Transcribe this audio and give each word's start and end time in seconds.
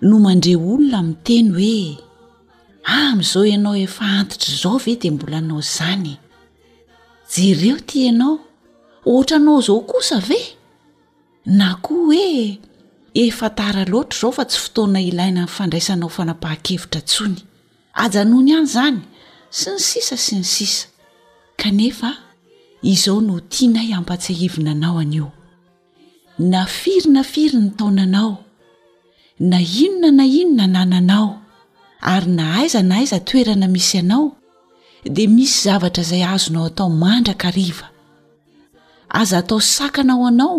no 0.00 0.18
mandre 0.22 0.54
olona 0.56 1.00
ami'n 1.02 1.16
teny 1.26 1.48
hoe 1.54 1.78
ah, 2.86 3.10
amn'izao 3.12 3.44
ianao 3.50 3.74
efa 3.86 4.06
antitr' 4.20 4.52
zao 4.62 4.78
ve 4.84 4.94
de 4.96 5.10
mbola 5.10 5.40
nao 5.40 5.60
zany 5.62 6.16
jereo 7.34 7.76
ti 7.86 8.04
ianao 8.06 8.38
ohatra 9.06 9.36
anao 9.42 9.60
zao 9.60 9.80
kosa 9.90 10.18
ve 10.28 10.38
na 11.58 11.74
koa 11.82 11.98
hoe 12.06 12.58
efa 13.14 13.48
tara 13.58 13.84
loatra 13.90 14.18
zao 14.20 14.32
fa 14.38 14.44
tsy 14.44 14.58
fotoana 14.64 15.00
ilaina 15.02 15.40
ny 15.46 15.52
fandraisanao 15.56 16.08
fanapaha-kevitra 16.16 17.00
ntsony 17.02 17.40
ajanony 18.04 18.50
hany 18.54 18.68
zany 18.74 18.98
sy 19.58 19.68
ny 19.74 19.78
sisa 19.88 20.16
sy 20.24 20.34
ny 20.38 20.44
sisa 20.54 20.86
kanefa 21.60 22.10
izao 22.82 23.20
no 23.20 23.36
tianay 23.52 23.90
ampatsyhivina 23.98 24.70
anao 24.78 24.98
an'io 25.02 25.28
na 26.50 26.60
firyna 26.78 27.22
firy 27.32 27.56
ny 27.60 27.70
taonanao 27.78 28.34
na 29.40 29.58
inona 29.62 30.10
na 30.10 30.24
inona 30.26 30.66
nananao 30.66 31.30
ary 32.02 32.30
na 32.30 32.44
aiza 32.62 32.82
na 32.82 32.96
aiza 32.98 33.20
toerana 33.22 33.68
misy 33.70 33.98
anao 34.02 34.34
de 35.06 35.26
misy 35.30 35.60
zavatra 35.64 36.02
izay 36.02 36.24
azonao 36.26 36.66
atao 36.66 36.90
mandrakariva 36.90 37.86
aza 39.08 39.38
atao 39.38 39.58
ysakanao 39.62 40.26
anao 40.26 40.56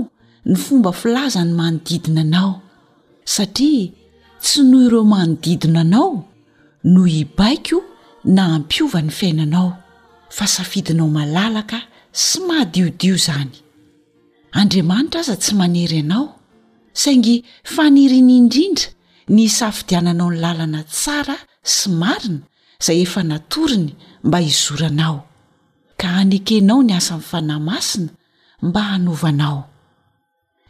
ny 0.47 0.55
fomba 0.63 0.91
filazany 0.99 1.51
manodidina 1.59 2.21
anao 2.23 2.61
satria 3.33 3.91
tsy 4.43 4.59
noho 4.69 4.83
ireo 4.87 5.03
manodidina 5.03 5.81
anao 5.83 6.13
no 6.93 7.01
ibaiko 7.21 7.77
na 8.35 8.43
hampiova 8.53 8.99
ny 9.03 9.11
fiainanao 9.11 9.69
fa 10.35 10.45
safidinao 10.47 11.07
malalaka 11.17 11.79
sy 12.23 12.37
mahadiodio 12.47 13.15
izany 13.19 13.53
andriamanitra 14.59 15.19
aza 15.21 15.35
tsy 15.41 15.51
manery 15.59 15.99
anao 16.05 16.38
saingy 17.01 17.37
fanirin' 17.73 18.29
indrindra 18.39 18.87
ny 19.35 19.45
safidiananao 19.57 20.29
ny 20.33 20.39
lalana 20.43 20.81
tsara 20.95 21.37
sy 21.73 21.87
marina 22.01 22.43
izay 22.81 22.99
efa 23.05 23.21
natoriny 23.29 23.91
mba 24.25 24.37
hizoranao 24.47 25.17
ka 25.99 26.07
anekenao 26.21 26.79
ny 26.85 26.91
asannyfanahy 26.99 27.63
masina 27.69 28.11
mba 28.65 28.81
hanovanao 28.91 29.59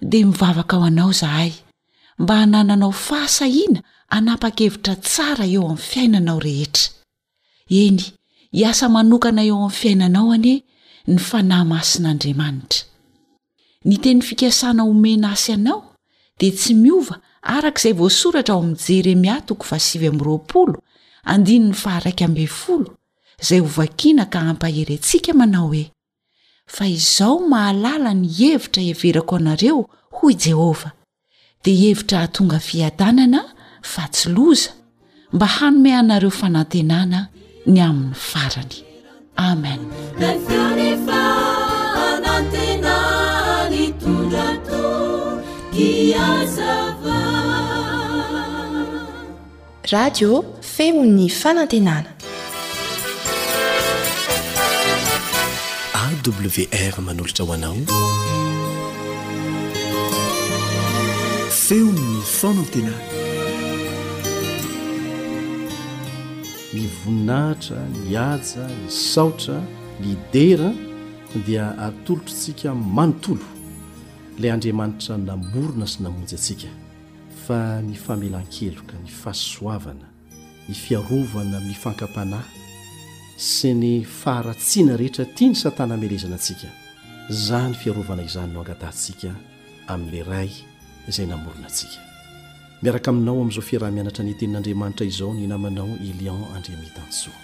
dia 0.10 0.26
mivavaka 0.28 0.74
ao 0.78 0.84
anao 0.90 1.12
zahay 1.22 1.52
mba 2.22 2.36
hanananao 2.42 2.92
fahasahiana 3.06 3.80
hanapa-kevitra 4.14 4.94
tsara 5.06 5.46
eo 5.54 5.64
amin'ny 5.72 5.84
fiainanao 5.90 6.40
rehetra 6.48 6.86
eny 7.86 8.00
hi 8.56 8.62
asa 8.70 8.86
manokana 8.96 9.42
eo 9.50 9.58
amin'ny 9.66 9.76
fiainanao 9.80 10.28
anie 10.36 10.56
ny 11.10 11.18
fanahy 11.30 11.66
masin'andriamanitra 11.72 12.82
ny 13.88 13.96
teny 14.04 14.20
fikasana 14.28 14.82
omena 14.94 15.28
asy 15.36 15.54
anao 15.58 15.80
di 16.40 16.48
tsy 16.58 16.74
miova 16.84 17.16
arakaizay 17.54 17.94
voasoratra 18.00 18.54
ao 18.56 18.60
am 18.66 18.74
jeremia 18.86 19.36
okf00 19.40 20.76
izay 23.44 23.60
ho 23.60 23.66
vakina 23.78 24.26
ka 24.34 24.40
hampaherentsika 24.48 25.32
manao 25.40 25.70
oe 25.74 25.84
fa 26.76 26.84
izao 26.96 27.38
mahalala 27.52 28.12
ny 28.22 28.28
hevitra 28.38 28.82
hieverako 28.86 29.34
anareo 29.40 29.80
ho 30.16 30.24
i 30.30 30.34
jehovah 30.44 30.92
dia 31.64 31.74
ihevitra 31.78 32.20
htonga 32.26 32.60
fiadanana 32.68 33.42
fa 33.92 34.04
tsy 34.14 34.28
loza 34.36 34.70
mba 35.34 35.46
hanomey 35.56 35.94
anareo 36.02 36.32
fanantenana 36.40 37.20
ny 37.72 37.78
aminy 37.88 38.14
farany 38.28 38.76
amen 39.50 39.80
radio 49.94 50.32
feon'ny 50.76 51.28
fanantenana 51.42 52.08
awr 56.02 56.94
manolotra 57.08 57.46
hoanao 57.46 57.76
feony 61.66 62.10
fanantenana 62.40 63.04
ny 66.74 66.82
voninahitra 67.00 67.80
niaja 68.06 68.64
ny 68.80 68.90
saotra 69.14 69.58
lidera 70.04 70.70
dia 71.46 71.66
atolotra 71.86 72.34
ntsika 72.38 72.70
manontolo 72.98 73.46
lay 74.40 74.50
andriamanitra 74.56 75.18
namorona 75.18 75.86
sy 75.88 76.00
namonjy 76.06 76.38
antsika 76.38 76.70
fa 77.46 77.60
ny 77.84 77.96
famelan-keloka 77.98 78.96
ny 79.04 79.10
fahaosoavana 79.22 80.08
ny 80.68 80.76
fiarovana 80.84 81.60
mifankam-panahy 81.60 82.58
sy 83.38 83.74
ny 83.76 83.92
faharatsiana 84.06 84.96
rehetra 84.98 85.26
tia 85.36 85.50
ny 85.52 85.56
satana 85.60 85.98
melezana 85.98 86.36
antsika 86.40 86.70
za 87.30 87.68
ny 87.68 87.76
fiarovana 87.76 88.24
izany 88.24 88.54
no 88.54 88.62
angatahntsika 88.64 89.36
amin'ilay 89.88 90.24
ray 90.24 90.52
izay 91.10 91.28
namorona 91.28 91.68
antsika 91.68 92.00
miaraka 92.82 93.12
aminao 93.12 93.36
amin'izao 93.42 93.66
firaha-mianatra 93.70 94.24
ny 94.24 94.34
tenin'andriamanitra 94.40 95.06
izao 95.08 95.34
ny 95.34 95.48
namanao 95.52 95.90
ilion 96.00 96.46
andriamitansoa 96.56 97.36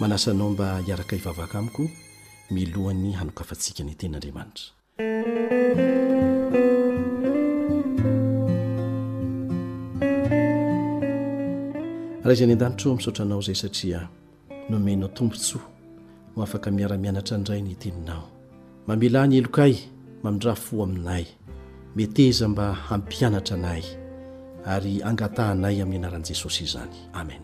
manasanao 0.00 0.50
mba 0.50 0.78
hiaraka 0.86 1.16
ivavaka 1.16 1.58
amiko 1.58 1.90
milohany 2.50 3.12
hanokafantsika 3.12 3.84
ny 3.84 3.92
tenin'andriamanitra 3.94 4.81
raha 12.24 12.34
izany 12.34 12.52
a-danitra 12.54 12.90
misaotranao 12.96 13.40
zay 13.46 13.54
satria 13.62 14.00
nomenao 14.70 15.08
tombontsoa 15.08 15.62
no 16.36 16.42
afaka 16.42 16.70
miaramianatra 16.70 17.36
andray 17.36 17.62
ny 17.62 17.74
teninao 17.74 18.28
mamela 18.86 19.26
ny 19.26 19.34
elokay 19.38 19.74
mamidraa 20.22 20.54
fo 20.54 20.82
aminay 20.84 21.24
meteza 21.96 22.48
mba 22.48 22.72
hampianatra 22.74 23.56
anay 23.56 23.82
ary 24.72 24.94
angatahnay 25.08 25.76
amin'ny 25.82 26.04
anaran'i 26.06 26.28
jesosy 26.32 26.64
izany 26.64 26.96
amen 27.12 27.42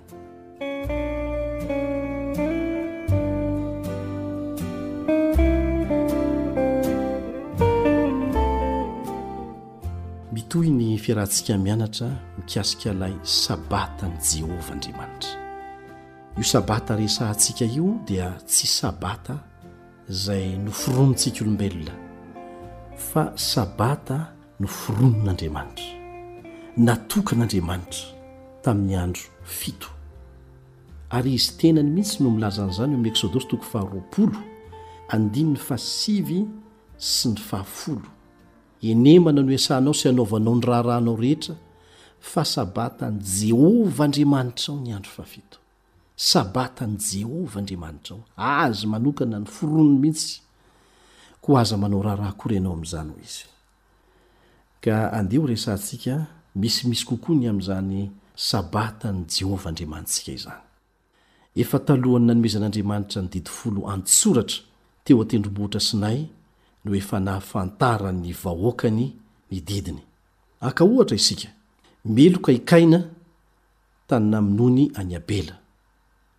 toy 10.48 10.70
ny 10.70 10.97
fiarahantsika 10.98 11.59
mianatra 11.59 12.09
nikasika 12.38 12.92
lay 12.92 13.12
sabata 13.22 14.09
ny 14.09 14.16
jehova 14.19 14.72
andriamanitra 14.72 15.36
io 16.36 16.42
sabata 16.42 16.97
resantsika 16.97 17.64
io 17.64 17.98
dia 18.06 18.31
tsy 18.47 18.66
sabata 18.66 19.38
zay 20.08 20.56
no 20.56 20.70
fironotsika 20.73 21.44
olombelona 21.44 21.93
fa 22.96 23.32
sabata 23.37 24.17
no 24.61 24.67
fironon'andriamanitra 24.67 25.84
natokan'andriamanitra 26.76 28.05
tamin'ny 28.62 28.96
andro 28.96 29.23
fito 29.44 29.88
ary 31.11 31.32
izy 31.34 31.52
tenany 31.58 31.90
mihitsy 31.93 32.23
no 32.25 32.31
milazan'izany 32.31 32.94
o 32.94 32.99
mieksodosy 32.99 33.49
tokony 33.49 33.70
faharoapolo 33.73 34.38
andinin'ny 35.08 35.56
fahasivy 35.58 36.40
sy 36.96 37.28
ny 37.28 37.37
fahafolo 37.37 38.18
enemana 38.86 39.42
no 39.42 39.52
esanao 39.52 39.94
sy 39.94 40.08
anaovanaony 40.08 40.62
raharahnao 40.66 41.16
rehetra 41.16 41.54
fa 42.20 42.44
sabatany 42.44 43.19
jehova 43.22 44.04
andriamanitra 44.04 44.75
ao 44.75 44.80
ny 44.80 44.92
andro 44.92 45.10
fait 45.10 45.58
sabatany 46.16 46.98
jehovaandriamanitra 46.98 48.16
ao 48.16 48.22
azy 48.60 48.86
manokana 48.86 49.38
ny 49.38 49.46
forony 49.46 49.98
mihitsy 49.98 50.40
ko 51.40 51.58
aza 51.58 51.76
manao 51.76 52.02
raharahakory 52.02 52.54
ianao 52.54 52.72
am'zany 52.72 53.12
ho 53.12 53.19
izyaensika 55.52 56.26
misimisy 56.54 57.04
kokoany 57.06 57.48
am'zany 57.48 58.10
sabatany 58.34 59.25
jehovaandriamansika 59.38 60.32
izanythnnanoezan'andriamanitra 61.54 63.22
ny 63.22 63.28
didifolo 63.28 63.88
ansoratra 63.90 64.56
teo 65.04 65.22
atendrombotra 65.22 65.80
sinay 65.80 66.25
efanahafantarany 66.94 68.32
vahoakany 68.43 69.12
ny 69.50 69.61
didiny 69.61 70.00
akaohatra 70.61 71.17
isika 71.17 71.49
meloka 72.05 72.52
i 72.52 72.58
kaina 72.58 73.02
tany 74.08 74.31
naminony 74.31 74.90
any 74.94 75.17
abela 75.17 75.58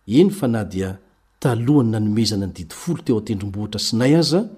eny 0.06 0.30
fa 0.30 0.48
na 0.48 0.64
dia 0.64 0.98
talohany 1.40 1.90
nanomezana 1.90 2.46
ny 2.46 2.52
didifolo 2.52 3.02
teo 3.02 3.18
atendrom-bohitra 3.20 3.78
sinay 3.80 4.14
aza 4.16 4.48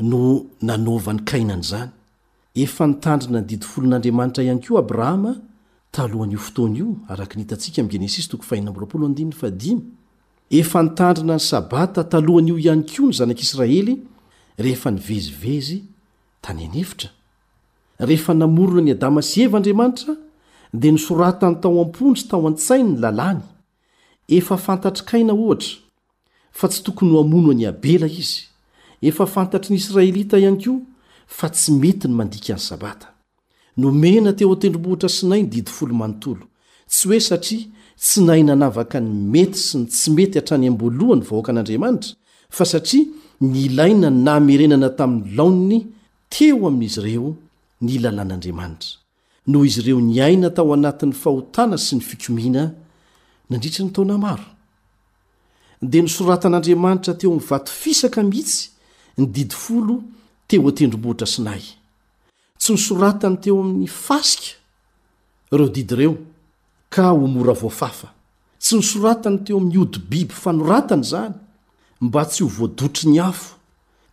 no 0.00 0.46
nanovan'ny 0.62 1.22
kaina 1.24 1.56
ny 1.56 1.62
izany 1.62 1.88
efa 2.54 2.86
nitandrina 2.86 3.40
ny 3.40 3.46
didifolon'andriamanitra 3.46 4.44
iany 4.44 4.60
koa 4.60 4.78
abrahama 4.80 5.36
talohan'io 5.92 6.38
fotony 6.38 6.78
io 6.78 6.96
arak 7.08 7.36
n 7.36 7.42
itantsika 7.42 7.82
m 7.82 7.88
gens 7.88 8.28
efa 10.50 10.82
ntandrina 10.82 11.34
ny 11.36 11.40
sabata 11.42 12.04
talohan'io 12.04 12.58
ihany 12.58 12.82
koa 12.88 13.06
ny 13.06 13.12
zanak'israely 13.12 14.09
rehefa 14.60 14.90
nivezivezy 14.90 15.82
tany 16.42 16.64
anefitra 16.64 17.10
rehefa 17.98 18.34
namorono 18.34 18.80
ny 18.80 18.90
adama 18.92 19.22
sy 19.22 19.42
eva 19.44 19.56
andriamanitra 19.58 20.14
dia 20.72 20.92
nysoratany 20.92 21.56
tao 21.62 21.80
am-pony 21.82 22.16
sy 22.16 22.28
tao 22.30 22.46
an-tsainy 22.48 22.92
ny 22.94 22.98
lalàny 23.04 23.40
efa 24.28 24.56
fantatrikaina 24.56 25.32
ohatra 25.34 25.80
fa 26.52 26.68
tsy 26.68 26.82
tokony 26.84 27.12
ho 27.12 27.22
hamono 27.22 27.52
ny 27.52 27.66
abela 27.68 28.06
izy 28.06 28.44
efa 29.00 29.26
fantatry 29.26 29.74
ny 29.74 29.80
israelita 29.80 30.38
ihany 30.38 30.60
koa 30.62 30.78
fa 31.26 31.48
tsy 31.50 31.72
mety 31.72 32.08
ny 32.08 32.14
mandika 32.18 32.52
an'ny 32.54 32.62
sabata 32.68 33.08
nomena 33.76 34.32
teo 34.32 34.52
atendrom-bohitra 34.54 35.08
sinay 35.08 35.40
ny 35.42 35.48
didyfolo 35.48 35.94
manontolo 35.94 36.44
tsy 36.88 37.08
hoe 37.08 37.20
satria 37.20 37.66
tsy 37.98 38.20
nay 38.24 38.42
nanavaka 38.44 39.00
ny 39.00 39.08
mety 39.08 39.58
sy 39.58 39.78
ny 39.78 39.86
tsy 39.88 40.10
mety 40.16 40.38
hatrany 40.38 40.66
am-bolohany 40.68 41.22
vahoaka 41.24 41.52
an'andriamanitra 41.52 42.14
fa 42.50 42.64
satria 42.64 43.06
ny 43.40 43.68
laina 43.72 44.10
namerenana 44.10 44.88
tamin'ny 44.96 45.34
laony 45.36 45.78
teo 46.28 46.66
amin'izy 46.68 47.00
ireo 47.00 47.32
ny 47.84 47.92
lalàn'andriamanitra 48.02 48.98
noho 49.50 49.64
izy 49.64 49.80
ireo 49.82 50.00
nyaina 50.00 50.48
tao 50.56 50.68
anatin'ny 50.76 51.14
fahotana 51.22 51.76
sy 51.86 51.92
ny 51.96 52.02
fikomiana 52.08 52.62
nandritry 53.50 53.82
ny 53.84 53.92
taona 53.94 54.16
maro 54.24 54.44
dia 55.90 56.02
nysoratan'andriamanitra 56.04 57.12
teo 57.20 57.28
ami'ny 57.32 57.46
vatofisaka 57.50 58.22
mihitsy 58.22 58.60
ny 59.18 59.24
didy 59.34 59.56
folo 59.64 59.94
teo 60.48 60.68
atendromboatra 60.68 61.26
sinay 61.26 61.64
tsy 62.60 62.70
nosoratany 62.74 63.36
teo 63.42 63.54
amin'ny 63.64 63.86
fasika 64.04 64.50
ireo 65.52 65.68
didy 65.68 65.94
reo 65.96 66.12
ka 66.94 67.10
ho 67.16 67.24
mora 67.26 67.54
voafafa 67.62 68.08
tsy 68.62 68.74
nysoratany 68.76 69.38
teo 69.48 69.56
amin'ny 69.58 69.78
odobiby 69.84 70.28
fanoratany 70.42 71.04
zany 71.12 71.34
mba 72.00 72.24
tsy 72.26 72.42
ho 72.44 72.48
voadotry 72.48 73.08
ny 73.12 73.20
afo 73.28 73.56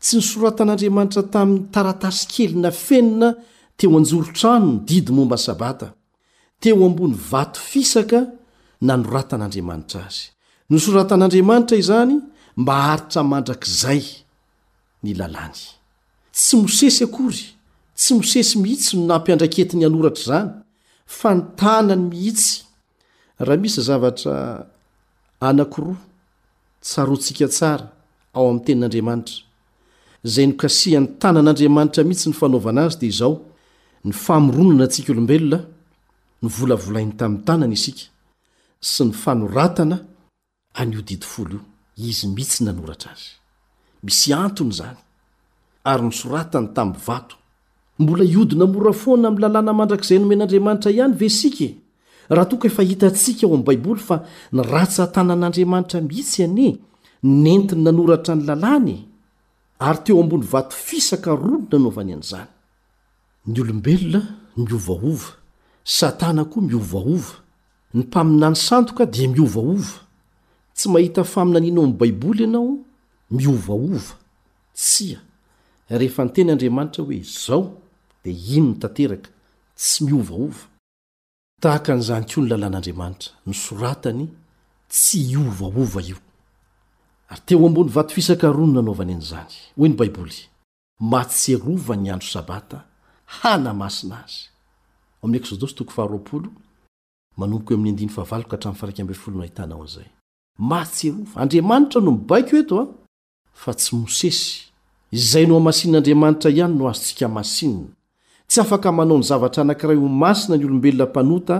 tsy 0.01 0.15
nysoratan'andriamanitra 0.19 1.23
tamin'ny 1.33 1.65
taratasy 1.73 2.23
kely 2.33 2.53
na 2.61 2.71
fenina 2.71 3.29
teo 3.77 3.95
anjorotrano 3.97 4.71
ny 4.73 4.79
didy 4.87 5.11
momba 5.15 5.35
any 5.39 5.45
sabata 5.47 5.87
teo 6.59 6.83
ambony 6.85 7.15
vato 7.31 7.59
fisaka 7.69 8.19
na 8.81 8.93
noratan'andriamanitra 8.97 10.01
azy 10.07 10.23
nysoratan'andriamanitra 10.71 11.75
izany 11.83 12.13
mba 12.61 12.73
aritra 12.93 13.21
mandrakizay 13.31 14.03
ny 15.03 15.11
lalàny 15.19 15.59
tsy 16.35 16.55
mosesy 16.61 17.01
akory 17.07 17.43
tsy 17.99 18.11
mosesy 18.17 18.55
mihitsy 18.61 18.93
nonampiandraketiny 18.97 19.83
hanoratra 19.87 20.21
izany 20.23 20.51
fa 21.17 21.29
nytanany 21.37 22.03
mihitsy 22.11 22.51
raha 23.45 23.59
misy 23.61 23.81
zavatra 23.87 24.35
anakiroa 25.49 26.06
tsaroantsika 26.87 27.47
tsara 27.55 27.85
ao 28.37 28.45
amin'ny 28.49 28.63
tenin'andriamanitra 28.65 29.39
izay 30.27 30.47
nokasian'ny 30.51 31.09
tanan'andriamanitra 31.21 32.01
mitsy 32.09 32.27
ny 32.29 32.35
fanaovana 32.41 32.81
azy 32.87 32.95
dia 33.01 33.11
izao 33.13 33.33
ny 34.07 34.11
famoronana 34.25 34.83
antsika 34.87 35.09
olombelona 35.13 35.59
nyvolavolainy 36.43 37.13
tamin'ny 37.19 37.45
tànany 37.47 37.73
isika 37.79 38.05
sy 38.91 39.01
ny 39.07 39.13
fanoratana 39.23 39.97
any 40.81 40.91
io 40.95 41.01
didifolo 41.09 41.57
io 42.01 42.07
izy 42.11 42.25
mihitsy 42.35 42.59
nanoratra 42.67 43.09
azy 43.15 43.25
misy 44.05 44.27
antony 44.45 44.69
izany 44.73 44.97
ary 45.91 46.03
nysoratany 46.09 46.67
tamin'ny 46.75 47.01
vato 47.07 47.35
mbola 48.01 48.23
iodina 48.33 48.65
mora 48.73 48.93
foana 49.03 49.25
amin'ny 49.27 49.41
lalàna 49.43 49.71
mandrak'izay 49.79 50.19
nomen'andriamanitra 50.21 50.89
ihany 50.97 51.13
vesika 51.23 51.63
e? 51.69 51.71
raha 52.29 52.45
toka 52.45 52.67
efa 52.67 52.83
hitantsika 52.89 53.41
ao 53.47 53.53
amin'i 53.53 53.65
baiboly 53.69 53.99
fa 54.07 54.15
nyratsatanan'andriamanitra 54.55 55.99
mihitsy 56.09 56.37
ianie 56.43 56.71
nentiny 57.43 57.81
nanoratra 57.87 58.33
ny 58.37 58.43
lalàny 58.49 58.93
ary 59.87 59.99
teo 60.05 60.21
ambony 60.23 60.43
vato 60.53 60.75
fisaka 60.87 61.29
rolo 61.41 61.57
nanaovany 61.71 62.11
an'izany 62.15 62.47
ny 63.51 63.57
olombelona 63.61 64.19
miovaova 64.57 65.29
satana 65.97 66.43
koa 66.51 66.61
miovaova 66.69 67.33
ny 67.93 67.99
mpaminany 68.03 68.55
sandoka 68.67 69.03
dia 69.13 69.27
miovaova 69.35 69.95
tsy 70.75 70.87
mahita 70.93 71.21
faminaniana 71.33 71.81
ami' 71.83 71.97
baiboly 72.01 72.41
ianao 72.45 72.71
miovaova 73.37 74.09
tsia 74.81 75.19
rehefa 75.99 76.21
ny 76.25 76.31
teny 76.35 76.49
andriamanitra 76.53 77.01
hoe 77.03 77.17
izao 77.23 77.63
dia 78.23 78.35
ino 78.57 78.69
ny 78.71 78.77
tanteraka 78.81 79.29
tsy 79.79 80.03
miovaova 80.05 80.61
tahakanizany 81.61 82.25
ko 82.29 82.41
nylalàn'andriamanitra 82.41 83.31
nisoratany 83.47 84.27
tsy 84.89 85.17
iovaova 85.33 86.01
io 86.01 86.17
ary 87.29 87.41
teo 87.45 87.65
ambony 87.67 87.89
vato 87.89 88.13
fisaka 88.15 88.51
rono 88.51 88.73
nanovany 88.73 89.11
anizany 89.13 89.53
oe 89.77 89.87
ny 89.89 89.95
baiboly 89.97 90.37
matserova 90.99 91.95
ny 91.97 92.11
andro 92.13 92.27
sabata 92.29 92.85
hana 93.41 93.73
masina 93.73 94.23
azy 94.23 94.47
matsrova 100.57 101.35
andriamanitra 101.41 102.01
no 102.01 102.11
mibaiky 102.11 102.55
o 102.55 102.57
etoa 102.59 102.87
fa 103.53 103.73
tsy 103.73 103.95
mosesy 103.95 104.65
izay 105.11 105.45
no 105.47 105.53
hamasinin'andriamanitra 105.55 106.49
ihany 106.51 106.73
no 106.77 106.85
azontsika 106.89 107.25
amasinina 107.25 107.96
tsy 108.49 108.59
afaka 108.63 108.91
manao 108.91 109.17
ny 109.17 109.23
zavatra 109.29 109.61
anankira 109.63 109.93
o 109.99 110.07
masina 110.23 110.55
ny 110.57 110.65
olombelona 110.65 111.05
mpanota 111.09 111.57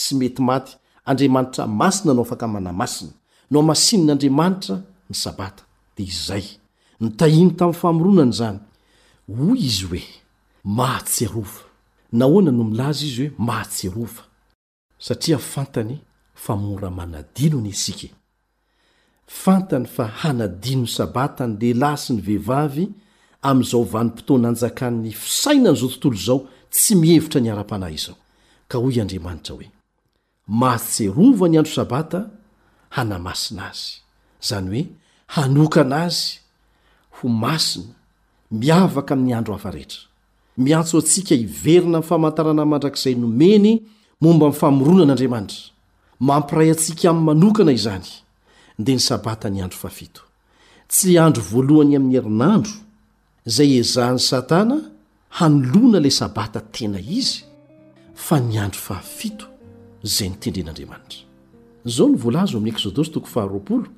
sy 0.00 0.14
mety 0.20 0.42
maty 0.48 0.72
andriamanitra 1.04 1.66
masina 1.66 2.12
no 2.14 2.22
afaka 2.22 2.46
manamasina 2.54 3.12
no 3.50 3.56
amasinin'andriamanitra 3.62 4.74
ny 5.10 5.14
sabata 5.24 5.62
dia 5.96 6.06
izay 6.14 6.44
nitahino 7.00 7.50
tamin'ny 7.58 7.78
famoronany 7.82 8.32
zany 8.38 8.58
hoy 9.36 9.58
izy 9.68 9.84
hoe 9.86 10.02
mahatserova 10.78 11.62
nahoana 12.18 12.50
no 12.56 12.64
milazy 12.70 13.04
izy 13.10 13.24
hoe 13.26 13.34
mahatsiarova 13.48 14.22
satria 15.06 15.38
fantany 15.52 15.94
fa 16.42 16.52
moramanadinony 16.56 17.70
asika 17.74 18.08
fantany 19.42 19.86
fa 19.94 20.04
hanadino 20.20 20.82
ny 20.82 20.88
sabata 20.96 21.42
ny 21.46 21.56
lelahy 21.60 21.98
sy 22.02 22.12
ny 22.12 22.20
vehivavy 22.26 22.86
amin'izao 23.42 23.82
vanimpotoana 23.92 24.48
anjakan'ny 24.52 25.12
fisainan' 25.24 25.76
izao 25.76 25.88
tontolo 25.90 26.14
izao 26.20 26.40
tsy 26.74 26.94
mihevitra 27.00 27.40
ny 27.40 27.50
ara-panahy 27.52 27.94
izao 27.98 28.16
ka 28.68 28.78
hoy 28.78 28.96
andriamanitra 29.02 29.54
hoe 29.56 29.68
mahatserova 30.60 31.46
ny 31.48 31.58
andro 31.60 31.72
sabata 31.78 32.20
hanamasina 32.94 33.62
azy 33.70 33.92
izany 34.42 34.70
hoe 34.70 34.86
hanokana 35.34 35.96
azy 36.08 36.40
ho 37.16 37.28
masina 37.42 37.92
miavaka 38.50 39.12
amin'ny 39.14 39.34
andro 39.38 39.54
hafa 39.56 39.70
rehetra 39.70 40.00
miantso 40.56 40.98
atsika 40.98 41.34
hiverina 41.34 41.98
myfamantarana 42.02 42.64
mandrakizay 42.64 43.14
nomeny 43.22 43.68
momba 44.20 44.46
mnfamoronan'andriamanitra 44.50 45.62
mampiray 46.28 46.70
atsika 46.74 47.10
amin'ny 47.10 47.26
manokana 47.28 47.72
izany 47.78 48.06
dia 48.78 48.94
ny 48.96 49.00
sabata 49.08 49.46
ny 49.50 49.62
andro 49.64 49.78
fafito 49.84 50.22
tsy 50.90 51.18
andro 51.24 51.42
voalohany 51.52 51.94
amin'ny 51.96 52.16
herinandro 52.18 52.87
zay 53.48 53.78
izahan'ny 53.80 54.20
satana 54.30 54.76
hanolona 55.38 55.98
ilay 56.00 56.12
sabata 56.20 56.60
tena 56.74 57.00
izy 57.16 57.44
fa 58.26 58.36
ny 58.40 58.56
andro 58.64 58.78
faafito 58.88 59.46
zay 60.14 60.28
nitendren'andriamanitra 60.28 61.24
zao 61.96 62.06
ny 62.12 62.16
voalazo 62.22 62.54
ami'ny 62.58 62.72
ekxôdosy 62.76 63.10
toko 63.14 63.26
faharoaolo 63.34 63.88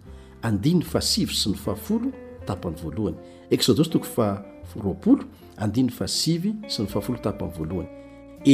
andiny 0.47 0.81
faasivy 0.93 1.35
sy 1.41 1.49
ny 1.53 1.59
faafolo 1.65 2.09
tapany 2.47 2.77
voalohany 2.83 3.19
exods 3.55 3.91
tok 3.93 4.05
faaroolo 4.15 5.25
andiny 5.65 5.91
fasivy 5.99 6.51
sy 6.73 6.79
ny 6.85 6.89
faafolo 6.93 7.19
tapany 7.27 7.51
voalohany 7.59 7.89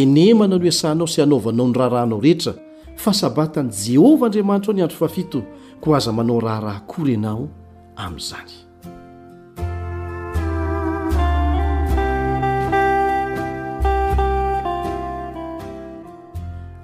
enemana 0.00 0.56
no 0.58 0.64
isanao 0.72 1.06
sy 1.06 1.18
anaovanao 1.22 1.66
ny 1.68 1.76
raharahanao 1.78 2.20
rehetra 2.20 2.52
fa 2.96 3.12
sabata 3.20 3.60
ny 3.62 3.70
jehovah 3.84 4.26
andriamanitra 4.28 4.70
ao 4.72 4.76
ny 4.78 4.82
andro 4.82 4.96
fahafito 4.96 5.44
ko 5.80 5.94
aza 5.96 6.12
manao 6.12 6.40
raha 6.40 6.60
rahakory 6.60 7.12
ianao 7.12 7.48
amin'izany 7.96 8.65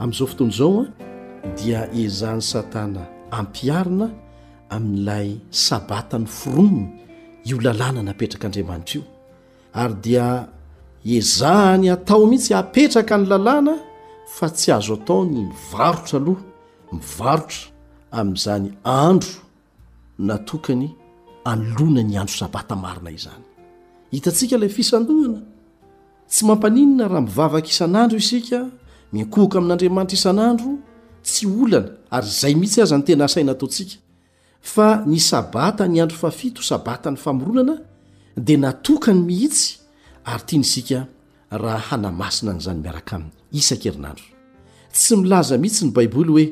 amin'izao 0.03 0.27
fotony 0.27 0.51
izao 0.51 0.87
a 1.43 1.49
dia 1.63 1.87
ezahan'ny 2.05 2.41
satana 2.43 3.03
ampiarina 3.41 4.09
amin'ilay 4.77 5.29
sabata 5.69 6.17
ny 6.23 6.27
foronina 6.39 6.89
io 7.49 7.57
lalàna 7.65 8.01
ny 8.05 8.11
apetrakaandriamanitra 8.15 8.95
io 8.99 9.03
ary 9.83 9.95
dia 10.05 10.27
ezahany 11.19 11.87
atao 11.95 12.27
mihitsy 12.31 12.53
apetraka 12.61 13.17
ny 13.21 13.25
lalàna 13.33 13.75
fa 14.37 14.47
tsy 14.57 14.69
azo 14.77 14.95
atao 14.99 15.21
ny 15.25 15.35
mivarotra 15.35 16.19
aloha 16.19 16.43
mivarotra 16.93 17.61
amin'izany 18.19 18.67
andro 19.05 19.41
na 20.27 20.37
tokany 20.49 20.89
anolona 21.53 22.03
ny 22.09 22.15
andro 22.21 22.37
sabata 22.41 22.75
marina 22.85 23.11
izany 23.19 23.45
hitantsika 24.13 24.55
ilay 24.57 24.69
fisandohana 24.79 25.41
tsy 26.31 26.43
mampaninana 26.49 27.05
raha 27.13 27.21
mivavaka 27.27 27.69
isan'andro 27.75 28.17
isika 28.25 28.59
miankohoka 29.15 29.59
amin'andriamanitra 29.59 30.15
isan'andro 30.21 30.71
tsy 31.27 31.47
olana 31.61 31.89
ary 32.17 32.29
zay 32.41 32.55
mihitsy 32.61 32.81
aza 32.85 32.97
ny 32.99 33.05
tena 33.07 33.25
asaina 33.29 33.53
ataosika 33.55 33.95
fa 34.73 34.89
ny 35.11 35.19
sabata 35.31 35.85
ny 35.93 36.01
andro 36.03 36.19
fafito 36.25 36.61
sabatany 36.71 37.17
famorolana 37.25 37.75
de 38.47 38.55
natokany 38.65 39.21
mihitsy 39.31 39.65
ary 40.33 40.43
tan 40.49 40.61
isia 40.67 41.01
ha 41.51 41.57
aaainanzanyiaraa'y 41.93 43.59
ei 43.59 43.61
sy 43.63 43.93
milaza 45.23 45.55
mihitsy 45.63 45.83
ny 45.87 45.93
baiboly 45.97 46.29
hoe 46.35 46.47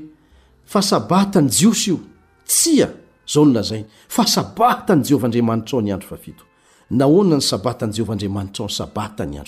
fahsabata 0.72 1.38
ny 1.42 1.48
jiosy 1.58 1.90
io 1.94 1.98
tsya 2.50 2.88
olz 3.40 3.70
fasabatany 4.16 5.02
jeovadiamanitraaonyado 5.08 6.04
ainna 6.90 7.36
ny 7.38 7.42
sabatanjeaanitraasaatnya 7.50 9.42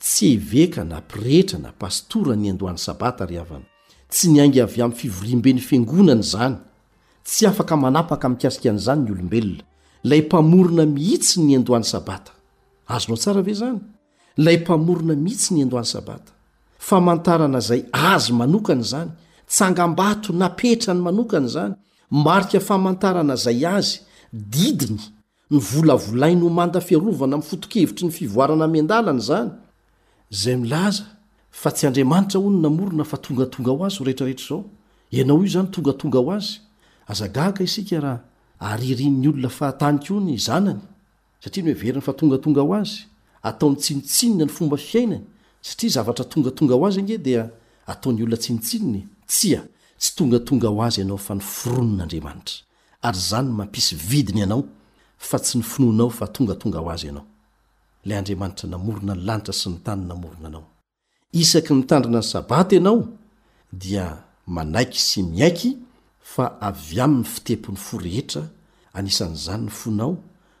tsy 0.00 0.26
evekana 0.36 0.98
pirehtrana 1.10 1.70
pastora 1.80 2.34
ny 2.36 2.48
andohan'ny 2.52 2.80
sabata 2.86 3.24
ry 3.28 3.36
avany 3.44 3.64
tsy 4.12 4.26
nyaingy 4.34 4.60
avy 4.64 4.80
amin'ny 4.82 4.98
fivorimbeny 5.00 5.60
fiangonana 5.68 6.24
zany 6.32 6.56
tsy 7.28 7.44
afaka 7.50 7.74
manapaka 7.84 8.24
ami'kasikan'izany 8.28 9.00
ny 9.04 9.10
olombelona 9.12 9.62
lay 10.10 10.20
mpamorona 10.26 10.84
mihitsy 10.96 11.36
ny 11.44 11.52
andohan'ny 11.60 11.84
sabata 11.94 12.32
azo 12.88 13.08
nao 13.12 13.20
tsara 13.22 13.42
ve 13.46 13.54
zany 13.60 13.78
lay 14.44 14.56
mpamorona 14.64 15.14
mihitsy 15.24 15.50
ny 15.54 15.60
andohany 15.68 15.86
sabata 15.94 16.32
famantarana 16.78 17.58
izay 17.64 17.82
azy 17.92 18.32
manokany 18.32 18.82
zany 18.82 19.10
tsangam-bato 19.46 20.32
napetra 20.32 20.94
ny 20.96 21.00
manokany 21.04 21.48
zany 21.54 21.74
marika 22.10 22.60
famantarana 22.60 23.34
izay 23.36 23.66
azy 23.76 23.98
didiny 24.32 25.02
ny 25.52 25.58
volavolainy 25.70 26.40
homanda 26.48 26.80
fiarovana 26.80 27.36
m 27.36 27.42
foto-kevitry 27.44 28.08
ny 28.08 28.12
fivoarana 28.18 28.64
mian-dalany 28.74 29.20
zany 29.20 29.50
zay 30.30 30.56
milaza 30.56 31.04
fa 31.50 31.70
tsy 31.72 31.86
andriamanitra 31.86 32.38
ho 32.40 32.50
no 32.50 32.60
namorona 32.70 33.04
fa 33.04 33.18
tongatonga 33.18 33.70
ho 33.72 33.84
azy 33.84 33.98
ho 34.00 34.04
rehetrarehetra 34.04 34.46
zao 34.48 34.64
ianao 35.10 35.42
io 35.42 35.50
zany 35.50 35.68
tongatonga 35.70 36.18
ho 36.18 36.30
azy 36.32 36.58
azagaka 37.06 37.64
isika 37.64 38.00
raha 38.00 38.22
aririn''ny 38.60 39.28
olona 39.28 39.48
fahatanyko 39.48 40.20
ny 40.22 40.38
zanany 40.38 40.80
satria 41.42 41.64
ny 41.66 41.70
oe 41.70 41.80
veriny 41.82 42.00
fa 42.02 42.12
tongatonga 42.12 42.62
o 42.62 42.74
azy 42.78 43.10
ataon'ny 43.42 43.76
tsinitsinna 43.82 44.44
ny 44.46 44.50
fomba 44.50 44.76
fiainany 44.76 45.24
satria 45.62 45.90
zavatra 45.98 46.24
tongatonga 46.24 46.74
ho 46.78 46.86
azy 46.86 47.00
ange 47.00 47.18
dia 47.18 47.50
ataon'ny 47.86 48.22
olona 48.22 48.36
tsinitsininy 48.36 49.02
tsya 49.26 49.66
tsy 49.98 50.10
tongatonga 50.16 50.68
ho 50.70 50.78
azy 50.86 51.02
anao 51.02 51.18
fa 51.18 51.34
nyforonon'andriamanitra 51.34 52.62
ayzany 53.02 53.50
mampisy 53.58 53.96
vidiny 53.96 54.40
ianao 54.46 54.62
fa 55.18 55.38
tsy 55.42 55.58
nyfinoanao 55.58 56.10
fa 56.10 56.30
tongatonao 56.30 56.86
azyaa 56.90 57.26
le 58.04 58.14
andriamanitra 58.16 58.68
namorona 58.68 59.14
ny 59.14 59.22
lanitra 59.26 59.52
sy 59.54 59.68
ny 59.70 59.80
tanyny 59.84 60.06
namorona 60.08 60.48
anao 60.48 60.64
isaky 61.32 61.74
ny 61.74 61.82
tandrina 61.84 62.18
ny 62.20 62.26
sabata 62.32 62.74
ianao 62.74 63.04
dia 63.72 64.16
manaiky 64.46 64.98
sy 65.00 65.22
miaiky 65.22 65.76
fa 66.20 66.46
avy 66.60 67.00
amin'ny 67.00 67.24
fitepony 67.24 67.76
fo 67.76 67.98
rehetra 67.98 68.44
anisanyizany 68.94 69.62
ny 69.66 69.70
fonao 69.70 70.14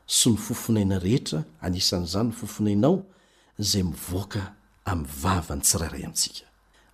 sy 0.06 0.30
ny 0.34 0.38
fofonaina 0.38 0.98
rehetra 0.98 1.44
anisan'izany 1.60 2.28
ny 2.28 2.32
fofonainao 2.36 3.02
zay 3.58 3.82
mivoaka 3.82 4.52
amyvava 4.84 5.56
ny 5.56 5.62
tsirairay 5.62 6.04
amintsika 6.04 6.44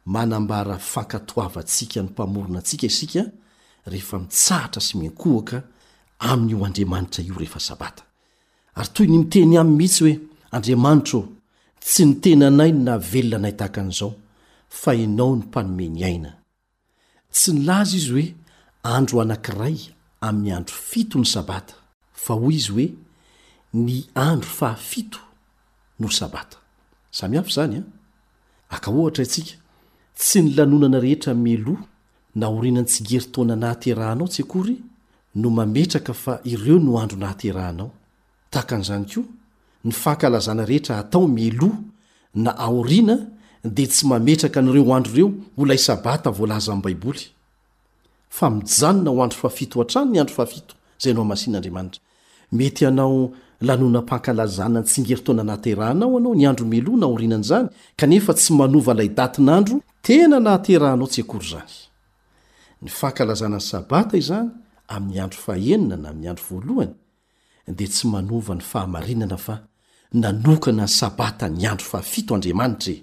manambara 0.07 0.79
fankatoavantsika 0.79 2.03
ny 2.03 2.09
mpamorona 2.13 2.59
antsika 2.63 2.87
isika 2.87 3.23
rehefa 3.87 4.19
mitsahatra 4.19 4.81
sy 4.83 4.95
miankohaka 4.99 5.63
amin'io 6.19 6.65
andriamanitra 6.65 7.25
io 7.25 7.35
rehefa 7.35 7.61
sabata 7.61 8.07
ary 8.79 8.89
toy 8.95 9.07
ny 9.11 9.19
miteny 9.19 9.59
am'ny 9.59 9.77
mihitsy 9.83 10.01
hoe 10.05 10.17
andriamanitro 10.57 11.19
o 11.21 11.29
tsy 11.87 12.03
nitenanay 12.09 12.71
navelona 12.87 13.37
anay 13.41 13.55
tahakan'izao 13.61 14.11
fahinao 14.81 15.33
ny 15.37 15.41
mpanomeny 15.47 16.01
aina 16.09 16.31
tsy 17.35 17.51
nilaza 17.57 17.95
izy 18.01 18.11
hoe 18.15 18.27
andro 18.95 19.17
anankiray 19.25 19.77
aminyandro 20.27 20.75
fito 20.91 21.17
ny 21.19 21.25
sabata 21.35 21.75
fa 22.23 22.33
oy 22.47 22.55
izy 22.59 22.73
hoe 22.77 22.87
ny 23.85 23.95
andro 24.27 24.51
faha7 24.59 25.07
no 26.01 26.09
sabata 26.19 26.59
samyaf 27.19 27.47
zany 27.57 27.77
a 27.79 27.85
akaohatra 28.77 29.25
antsika 29.25 29.55
tsy 30.19 30.39
nilanonana 30.45 30.99
rehetra 31.05 31.33
melo 31.47 31.75
na 32.39 32.45
orinany 32.57 32.87
tsigery 32.91 33.27
taona 33.35 33.55
nahaterahanao 33.63 34.29
tsy 34.33 34.43
akory 34.45 34.77
no 35.41 35.49
mametraka 35.57 36.13
fa 36.23 36.33
ireo 36.51 36.77
no 36.85 36.91
andro 37.03 37.19
nahaterahnao 37.23 37.89
taakan'izany 38.53 39.07
ko 39.15 39.21
ny 39.87 39.93
fahakalazana 39.93 40.65
rehetra 40.67 40.99
atao 40.99 41.29
meloa 41.29 41.79
na 42.35 42.59
aoriana 42.67 43.17
de 43.75 43.85
tsy 43.93 44.03
mametraka 44.11 44.61
n'reo 44.65 44.93
andro 44.97 45.13
ireo 45.15 45.31
olay 45.63 45.79
sabata 45.89 46.31
voalaza 46.39 46.71
ami'y 46.75 46.83
baiboly 46.87 47.21
fa 48.37 48.47
mijanona 48.57 49.11
ho 49.15 49.19
andro 49.25 49.39
fafito 49.45 49.75
o 49.79 49.83
an-trano 49.83 50.11
ny 50.13 50.21
andro 50.21 50.35
fafito 50.41 50.73
zay 51.03 51.13
nao 51.15 51.23
amasin'andriamanitra 51.29 52.01
mety 52.59 52.83
anao 52.91 53.17
lanonampankalazana 53.67 54.81
ny 54.81 54.87
tsingery 54.89 55.23
tona 55.27 55.43
nahaterahanao 55.49 56.17
anao 56.19 56.35
ny 56.39 56.45
andro 56.51 56.65
melo 56.73 56.93
na 57.01 57.07
aorinana 57.07 57.43
zany 57.51 57.69
kanefa 58.01 58.33
tsy 58.39 58.51
manova 58.59 58.93
ilay 58.95 59.09
datin'andro 59.19 59.77
tena 60.07 60.37
nahaterahanao 60.47 61.07
tsy 61.13 61.23
akory 61.25 61.49
zany 61.55 61.75
ny 62.83 62.89
fahakalazana 62.99 63.57
ny 63.57 63.63
sabata 63.71 64.15
izany 64.23 64.51
amin'ny 64.95 65.19
andro 65.25 65.39
faenina 65.47 65.97
na 66.03 66.09
ami'ny 66.13 66.29
adro 66.33 66.45
voalohany 66.51 66.95
de 67.79 67.85
tsy 67.93 68.05
manova 68.15 68.53
ny 68.55 68.61
fahamarinana 68.71 69.39
fa 69.47 69.55
nanokana 70.13 70.83
ny 70.83 70.89
sabata 70.89 71.49
ny 71.49 71.67
andro 71.71 71.87
faafito 71.87 72.35
andriamanitrae 72.35 73.03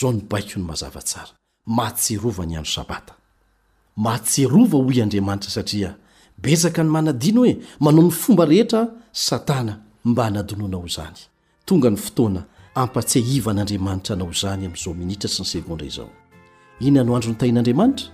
zao 0.00 0.12
ny 0.12 0.20
baiko 0.30 0.60
ny 0.60 0.66
mazavatsara 0.66 1.28
mahatserova 1.66 2.46
ny 2.46 2.56
andro 2.58 2.72
sabata 2.72 3.14
mahatserova 3.96 4.78
hoy 4.84 5.02
andriamanitra 5.02 5.50
satria 5.50 5.96
besaka 6.38 6.82
ny 6.84 6.90
manadino 6.90 7.40
hoe 7.40 7.56
manao 7.80 8.02
ny 8.04 8.10
fomba 8.10 8.44
rehetra 8.44 8.88
satana 9.12 9.80
mba 10.04 10.24
hanadonona 10.24 10.76
ho 10.76 10.88
zany 10.88 11.18
tonga 11.64 11.90
ny 11.90 11.96
fotoana 11.96 12.44
ampatse 12.74 13.20
ivan'andriamanitra 13.20 14.16
nao 14.16 14.32
zany 14.32 14.64
amin'izao 14.66 14.94
minitra 14.94 15.28
sy 15.30 15.42
ny 15.42 15.46
sevondra 15.48 15.86
izao 15.86 16.10
inona 16.80 17.04
no 17.04 17.16
andro 17.16 17.30
ny 17.30 17.36
tahin'andriamanitra 17.36 18.06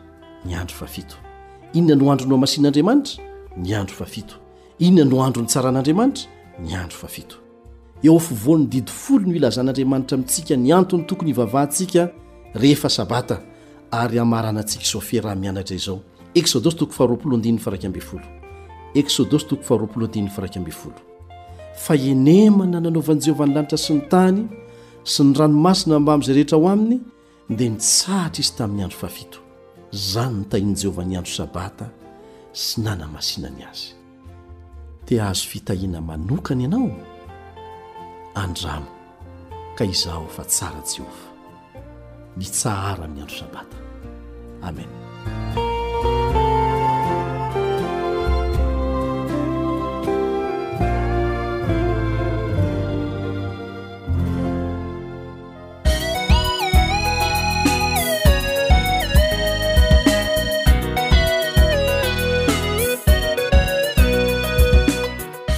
ny 0.45 0.55
andro 0.57 0.77
fafit 0.77 1.17
inona 1.75 1.95
no 2.01 2.13
andro 2.13 2.27
no 2.27 2.35
amasin'andriamanitra 2.35 3.25
ny 3.57 3.75
andro 3.77 3.97
fait 4.07 4.27
inona 4.79 5.11
no 5.11 5.25
andro 5.25 5.43
ny 5.43 5.49
tsaran'andriamanitra 5.49 6.25
ny 6.59 6.75
andro 6.77 6.99
fait 7.09 7.40
eofivolo 8.05 8.59
ny 8.59 8.67
didifolo 8.69 9.27
no 9.27 9.35
ilazan'andriamanitra 9.35 10.15
amintsika 10.15 10.57
nyantony 10.57 11.05
tokony 11.07 11.27
hivavahanntsika 11.29 12.09
rehefa 12.55 12.89
sabata 12.89 13.39
ary 13.91 14.19
hamaranantsika 14.19 14.85
zo 14.85 15.01
fe 15.01 15.21
raha 15.21 15.37
mianatra 15.37 15.77
izao 15.77 16.01
fa 21.77 21.95
enemana 21.97 22.81
nanaovan'i 22.81 23.21
jehovah 23.25 23.47
nylanitra 23.49 23.79
sy 23.79 23.93
ny 23.95 24.01
tany 24.09 24.43
sy 25.05 25.23
ny 25.23 25.33
ranomasina 25.37 25.99
mbami'izay 26.01 26.35
rehetra 26.35 26.59
ho 26.59 26.69
aminy 26.69 27.01
dia 27.49 27.71
nitsahatra 27.71 28.41
izy 28.41 28.53
tamin'ny 28.57 28.83
andro 28.85 28.99
fahafito 28.99 29.39
zany 29.93 30.35
notahin' 30.37 30.75
jehovah 30.83 31.07
ny 31.07 31.17
andro 31.17 31.33
sabata 31.33 31.87
sy 32.53 32.81
nanamasinany 32.83 33.65
azy 33.71 33.95
t 35.07 35.21
azo 35.21 35.47
fitahina 35.49 36.01
manokany 36.01 36.65
anao 36.65 36.93
andramo 38.35 38.87
ka 39.77 39.85
izaho 39.85 40.27
fa 40.29 40.45
tsara 40.45 40.81
jehova 40.95 41.29
ni 42.37 42.45
tsahara 42.45 43.07
miandro 43.09 43.37
sabata 43.39 43.77
amen 44.63 44.89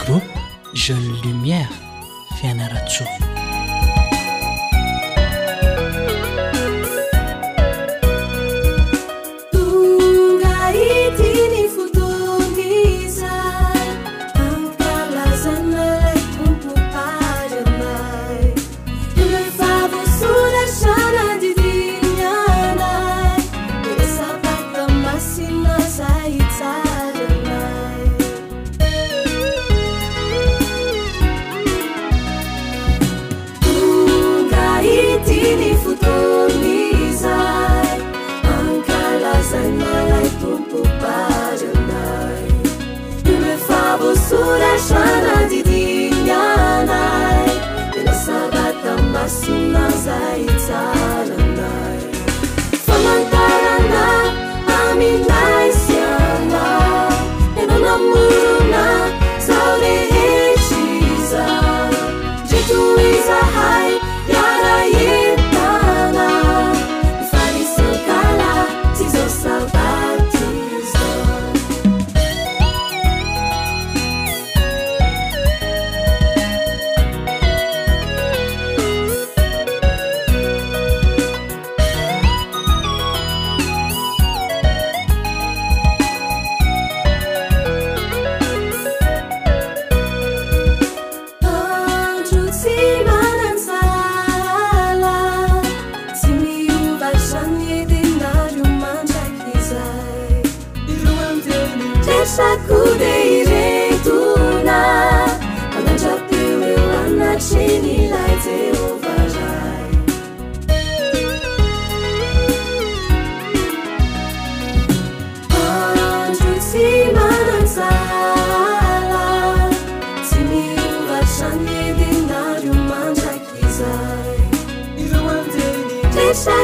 groupe 0.00 0.34
jeune 0.74 1.12
lumière 1.22 1.91
يانرا 2.44 2.84
تشوف 2.84 3.31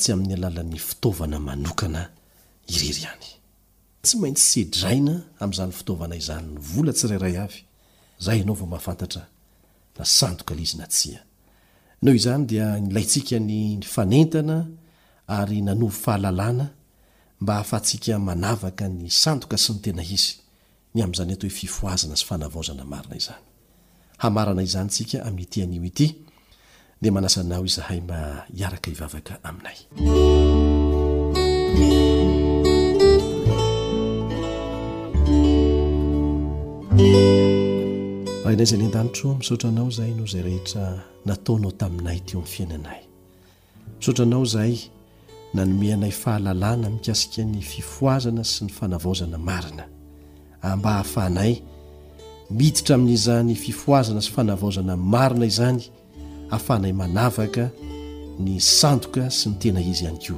tsyami'ny 0.00 0.34
alalan'ny 0.38 0.78
fitaovana 0.88 1.38
manokana 1.48 2.02
ireray 2.66 3.18
tsy 4.04 4.18
aintsy 4.26 4.44
sedraina 4.54 5.14
am'zany 5.44 5.72
fitaovana 5.78 6.14
izany 6.20 6.46
ny 6.54 6.58
vola 6.74 6.92
tsirairay 6.98 7.36
avy 7.44 7.60
zay 8.24 8.38
ianao 8.40 8.54
va 8.60 8.66
mahafantatra 8.72 9.22
na 9.98 10.04
sandoka 10.04 10.54
l 10.54 10.60
izy 10.62 10.76
na 10.80 10.86
tsia 10.88 11.20
noho 12.02 12.14
izany 12.16 12.44
dia 12.46 12.66
nylayntsika 12.80 13.36
ny 13.40 13.54
y 13.78 13.82
fanentana 13.84 14.56
ary 15.28 15.60
nanovy 15.62 15.92
fahalalàna 16.02 16.66
mba 17.40 17.52
hahafahantsika 17.60 18.12
manavaka 18.28 18.84
ny 18.88 19.06
sandoka 19.22 19.56
sy 19.62 19.70
ny 19.74 19.80
tena 19.84 20.02
izy 20.14 20.32
ny 20.96 21.04
am'izany 21.04 21.32
eto 21.36 21.46
hoe 21.46 21.52
fifohazana 21.60 22.16
sy 22.20 22.24
fanavaozana 22.28 22.84
marina 22.92 23.14
izany 23.20 23.44
hamarana 24.22 24.62
izany 24.68 24.88
tsika 24.92 25.16
amin'nyity 25.28 25.60
an'o 25.64 25.84
ity 25.90 26.06
de 27.02 27.08
manasanao 27.14 27.64
izahay 27.70 28.00
ma 28.08 28.18
hiaraka 28.56 28.88
ivavaka 28.94 29.34
aminay 29.48 29.78
anaza 38.52 38.74
any 38.76 38.84
an-danitro 38.84 39.34
misotra 39.34 39.68
anao 39.68 39.90
zay 39.90 40.10
noho 40.14 40.26
zay 40.26 40.42
rehetra 40.42 41.02
nataonao 41.26 41.72
taminay 41.72 42.20
teo 42.20 42.40
amin'ny 42.40 42.48
fiainanay 42.52 43.00
misotra 43.98 44.24
anao 44.24 44.44
zay 44.44 44.78
nanome 45.54 45.92
anay 45.92 46.10
fahalalana 46.10 46.90
mikasika 46.90 47.44
ny 47.44 47.60
fifoazana 47.62 48.44
sy 48.44 48.64
ny 48.64 48.70
fanavaozana 48.72 49.38
marina 49.38 49.88
mba 50.76 50.90
hahafanay 50.90 51.56
miditra 52.50 52.94
amin'izany 52.94 53.54
fifoazana 53.54 54.20
sy 54.22 54.30
fanavaozana 54.32 54.96
marina 54.96 55.46
izany 55.46 55.82
afanay 56.50 56.92
manavaka 56.92 57.70
ny 58.40 58.60
sandoka 58.60 59.30
sy 59.30 59.48
ny 59.48 59.56
tena 59.58 59.80
izy 59.80 60.04
ihany 60.04 60.18
ko 60.20 60.36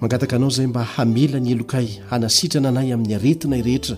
mangataka 0.00 0.36
anao 0.36 0.50
zay 0.50 0.66
mba 0.66 0.84
hamela 0.84 1.40
ny 1.40 1.50
elokay 1.50 1.86
hanasitrana 2.10 2.68
anay 2.68 2.92
amin'ny 2.92 3.14
aretinay 3.14 3.60
rehetra 3.62 3.96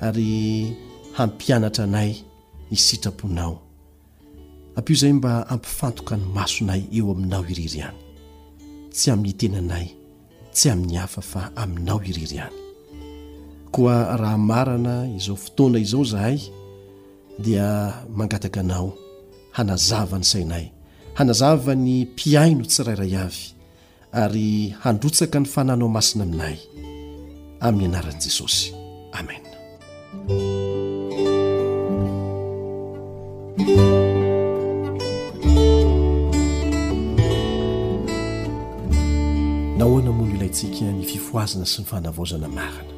ary 0.00 0.36
hampianatra 1.18 1.82
anay 1.88 2.12
isitraponao 2.76 3.54
ampo 4.76 4.90
izay 4.96 5.12
mba 5.18 5.32
ampifantoka 5.54 6.14
ny 6.20 6.24
masonay 6.38 6.82
eo 6.96 7.10
aminao 7.14 7.42
iriry 7.52 7.80
any 7.88 7.98
tsy 8.94 9.06
amin'nytenanay 9.14 9.86
tsy 10.54 10.66
amin'ny 10.72 10.96
hafa 11.02 11.22
fa 11.30 11.40
aminao 11.62 11.98
iriry 12.10 12.38
any 12.46 12.56
koa 13.74 13.96
raha 14.22 14.38
marana 14.50 14.94
izao 15.18 15.36
fotoana 15.42 15.78
izao 15.84 16.04
zahay 16.12 16.38
dia 17.44 17.68
mangataka 18.18 18.60
anao 18.64 18.88
hanazava 19.56 20.16
ny 20.20 20.24
sainay 20.32 20.66
hanazava 21.18 21.72
ny 21.84 21.90
mpiaino 22.06 22.64
tsirairay 22.70 23.12
avy 23.24 23.44
ary 24.22 24.48
handrotsaka 24.84 25.36
ny 25.42 25.46
fananao 25.54 25.88
masina 25.96 26.22
aminay 26.26 26.56
amin'ny 27.66 27.88
anaran'i 27.90 28.20
jesosy 28.26 28.62
amena 29.18 29.50
nahoana 39.78 40.12
moa 40.12 40.26
no 40.26 40.34
ilayntsika 40.34 40.86
ny 40.98 41.04
fifoazana 41.12 41.66
sy 41.66 41.80
ny 41.82 41.86
fanavaozana 41.90 42.48
marina 42.48 42.92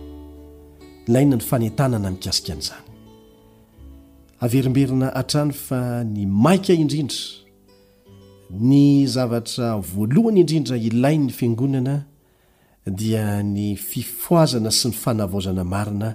ilaina 1.09 1.37
ny 1.37 1.43
fanentanana 1.51 2.11
nikasika 2.11 2.53
an'izany 2.55 2.85
averimberina 4.41 5.07
hatrano 5.17 5.53
fa 5.55 5.81
ny 6.05 6.27
maika 6.27 6.73
indrindra 6.83 7.23
ny 8.71 9.07
zavatra 9.15 9.67
voalohana 9.93 10.41
indrindra 10.45 10.77
ilain 10.89 11.23
ny 11.27 11.33
fiangonana 11.39 11.95
dia 12.87 13.43
ny 13.43 13.75
fifoazana 13.77 14.71
sy 14.71 14.89
ny 14.89 14.95
fanavaozana 14.95 15.65
marina 15.65 16.15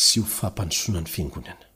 sy 0.00 0.20
ho 0.22 0.26
fampanosona 0.28 1.00
ny 1.02 1.06
fiangonana 1.10 1.66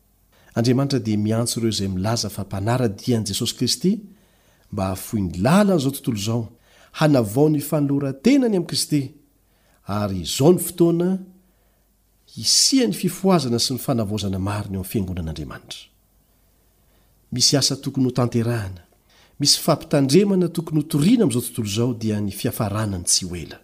andriamanitra 0.56 0.98
dia 1.02 1.18
miantso 1.26 1.54
ireo 1.60 1.70
izay 1.72 1.88
milaza 1.92 2.28
fampanara 2.37 2.87
dia 2.88 3.16
an'i 3.18 3.28
jesosy 3.32 3.54
kristy 3.58 3.92
mba 4.72 4.84
hafoy 4.92 5.20
ny 5.22 5.30
lala 5.44 5.72
n'izao 5.74 5.92
tontolo 5.96 6.18
izao 6.22 6.42
hanavao 7.00 7.48
ny 7.54 7.60
fanolorantenany 7.70 8.56
ami'i 8.56 8.68
kristy 8.70 9.02
ary 10.00 10.18
izao 10.28 10.50
ny 10.52 10.60
fotoana 10.66 11.10
hisiany 12.37 12.94
fifoazana 13.02 13.58
sy 13.66 13.74
ny 13.76 13.80
fanavozana 13.87 14.38
mariny 14.48 14.76
eo 14.76 14.80
amny 14.82 14.90
fiangonan'andriamanitra 14.92 15.82
misy 17.32 17.54
asa 17.60 17.76
tokony 17.76 18.04
ho 18.08 18.12
tanterahana 18.16 18.82
misy 19.40 19.58
fampitandremana 19.66 20.48
tokony 20.56 20.80
ho 20.80 20.87
toriana 20.92 21.24
ami'izao 21.26 21.44
tontolo 21.48 21.70
zao 21.76 21.90
dia 21.94 22.20
ny 22.20 22.32
fiafaranany 22.32 23.04
tsy 23.04 23.26
oea 23.32 23.63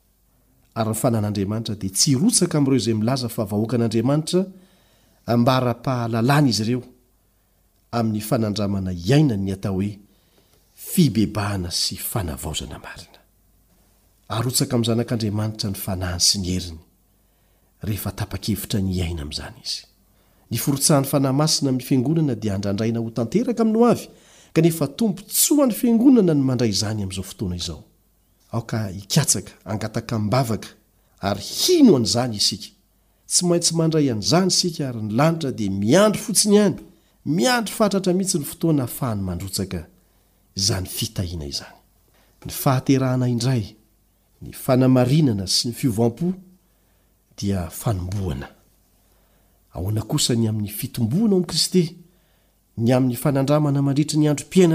ary 0.73 0.89
ny 0.93 0.97
fanan'andriamanitra 0.97 1.75
dia 1.75 1.91
tsy 1.95 2.15
rotsaka 2.15 2.57
amn'ireo 2.59 2.79
zay 2.85 2.95
milaza 2.95 3.29
fa 3.29 3.43
vahoakan'andriamanitra 3.51 4.41
mbara-pahalalàna 5.41 6.49
izy 6.53 6.63
ireo 6.65 6.81
amin'ny 7.97 8.21
fanandramana 8.29 8.91
iaina 9.09 9.35
ny 9.45 9.51
atao 9.55 9.75
hoe 9.79 9.91
fibebahna 10.91 11.69
sy 11.81 11.95
fanavaozana 12.11 12.77
marina 12.85 13.19
aotsaka 14.35 14.75
m'zanak'andriamanitra 14.81 15.67
ny 15.73 15.77
fanahny 15.85 16.23
s 16.23 16.29
ny 16.41 16.47
eriny 16.57 16.81
rehefa 17.87 18.11
tapa-kevitra 18.19 18.79
ny 18.85 18.89
iaina 18.99 19.21
am'zany 19.27 19.59
izy 19.67 19.83
ny 20.51 20.57
forotsahan'ny 20.63 21.07
fanahymasina 21.13 21.67
amin'ny 21.75 21.83
fiangonana 21.87 22.33
dia 22.43 22.51
andrandraina 22.57 22.97
ho 23.03 23.09
tanteraka 23.19 23.61
amino 23.67 23.79
avy 23.91 24.05
kanefa 24.55 24.85
tompo 24.99 25.19
tsoany 25.35 25.73
fiangonana 25.79 26.31
ny 26.39 26.43
mandray 26.49 26.71
zany 26.81 27.01
amn'izao 27.05 27.25
fotoana 27.29 27.55
izao 27.61 27.81
aoka 28.51 28.83
ikatsaka 29.03 29.51
angataka 29.65 30.15
nbavaka 30.19 30.69
ary 31.29 31.41
hino 31.63 31.95
an'izany 31.97 32.35
isika 32.41 32.67
tsy 33.29 33.41
maintsy 33.47 33.73
mandray 33.79 34.07
an'zany 34.13 34.47
isika 34.53 34.81
ary 34.89 35.01
ny 35.07 35.11
lanitra 35.19 35.51
de 35.59 35.65
miandro 35.81 36.19
fotsinyany 36.25 36.75
miandro 37.35 37.71
fatratra 37.79 38.13
mihitsy 38.17 38.37
ny 38.37 38.45
fotoana 38.49 38.83
afahany 38.87 39.21
mandrotaka 39.23 39.87
nyiamya'yanaaminy 52.77 53.15
a'ny 53.23 53.33
nandamana 53.37 53.79
anritra 53.91 54.17
nyanroainn 54.19 54.71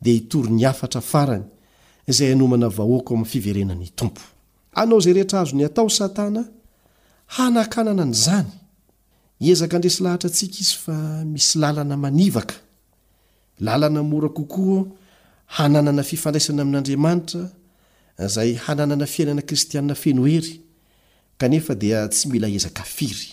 dia 0.00 0.12
hitory 0.14 0.50
ny 0.56 0.64
hafatra 0.66 1.00
farany 1.10 1.44
izay 2.08 2.32
anomana 2.34 2.68
vahoako 2.78 3.10
amin'ny 3.14 3.30
fiverenany 3.32 3.88
tompo 3.98 4.22
anao 4.80 4.98
izay 5.02 5.12
rehetra 5.18 5.36
azo 5.42 5.54
ny 5.58 5.64
atao 5.68 5.88
satana 6.00 6.42
hanakanana 7.34 8.04
ny 8.10 8.14
izany 8.18 8.50
ezaka 9.52 9.74
andresy 9.78 10.00
lahatra 10.04 10.28
antsika 10.30 10.58
izy 10.64 10.74
fa 10.84 10.96
misy 11.32 11.54
lalana 11.62 11.96
manivaka 12.04 12.54
lalana 13.66 14.02
mora 14.10 14.28
kokoa 14.38 14.82
hananana 15.56 16.02
fifandraisana 16.10 16.62
amin'andriamanitra 16.64 17.42
izay 18.26 18.50
hananana 18.64 19.06
fiainana 19.14 19.42
kristianina 19.48 19.94
fenoery 19.94 20.54
kanefa 21.40 21.74
dia 21.82 22.08
tsy 22.08 22.28
mila 22.28 22.46
ezaka 22.56 22.82
firy 22.96 23.28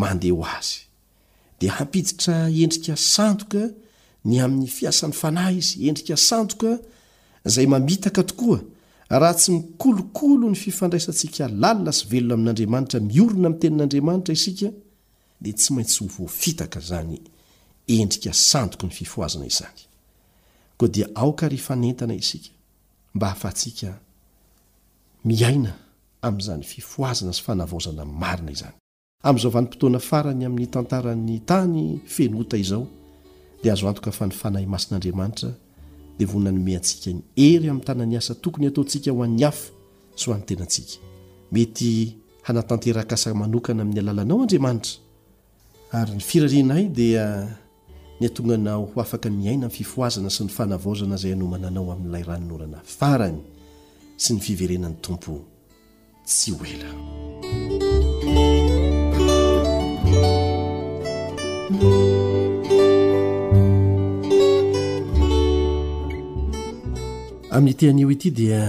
mandeha 0.00 0.36
ho 0.38 0.44
azy 0.58 0.74
dia 1.60 1.72
hampiitra 1.78 2.34
endrika 2.62 2.94
sandoka 2.96 3.62
ny 4.26 4.40
amin'ny 4.42 4.66
fiasan'ny 4.70 5.12
fanahy 5.14 5.58
izy 5.60 5.88
endrika 5.88 6.16
sandoka 6.16 6.78
zay 7.44 7.66
mamitaka 7.66 8.22
tokoa 8.22 8.60
raha 9.08 9.34
tsy 9.34 9.50
mikolokolo 9.52 10.48
ny 10.50 10.56
fifandraisantsika 10.56 11.48
lalina 11.62 11.92
sy 11.92 12.04
velona 12.10 12.34
amin'andriamanitra 12.34 13.00
miorona 13.00 13.46
amytenin'andriamanitra 13.48 14.32
isika 14.34 14.68
dia 15.40 15.52
tsy 15.52 15.72
maintsy 15.72 15.98
hovoafitaka 16.04 16.80
zany 16.80 17.20
endrika 17.88 18.32
sandok 18.32 18.82
ny 18.82 18.90
fifoazana 18.90 19.46
izany 19.46 19.80
aafnenna 21.16 22.14
isika 22.14 22.50
a 23.20 23.30
at 23.48 23.66
ia 25.28 25.74
am'zanyfifoazana 26.22 27.32
y 27.36 27.42
fanavozanamarina 27.44 28.50
izanya'zoanympotoana 28.52 29.98
farany 30.10 30.44
amin'ny 30.46 30.66
tantaran'ny 30.70 31.38
tany 31.46 32.00
fenota 32.06 32.56
izao 32.58 32.86
azo 33.70 33.88
antoka 33.88 34.10
fa 34.12 34.26
ny 34.26 34.32
fanahy 34.32 34.66
masin'andriamanitra 34.66 35.50
dia 36.18 36.26
vonanome 36.26 36.76
antsika 36.76 37.10
ny 37.12 37.22
hery 37.36 37.68
amin'ny 37.68 37.84
tanany 37.84 38.16
asa 38.16 38.34
tokony 38.34 38.66
hataontsika 38.68 39.12
ho 39.12 39.22
an'ny 39.22 39.42
hafa 39.44 39.72
sy 40.16 40.30
hoan'nytenantsika 40.30 40.98
mety 41.52 42.16
hanatanteraka 42.42 43.14
asa 43.14 43.34
manokana 43.34 43.82
amin'ny 43.82 44.00
alalanao 44.00 44.42
andriamanitra 44.42 44.94
ary 45.92 46.12
ny 46.16 46.20
firariana 46.22 46.74
ay 46.74 46.88
dia 46.88 47.24
nyatonganao 48.20 48.84
ho 48.94 49.00
afaka 49.00 49.30
miaina 49.30 49.66
min'ny 49.66 49.76
fifoazana 49.78 50.30
sy 50.30 50.44
ny 50.46 50.50
fanavaozana 50.50 51.16
zay 51.16 51.32
anomananao 51.32 51.92
amin'ilay 51.92 52.22
ranonorana 52.22 52.80
farany 52.84 53.38
sy 54.16 54.32
ny 54.34 54.40
fiverenany 54.40 54.94
tompo 55.02 55.40
tsy 56.24 56.50
hoela 56.54 56.90
amin'ny 67.56 67.74
tean'io 67.80 68.10
ity 68.12 68.30
dia 68.36 68.64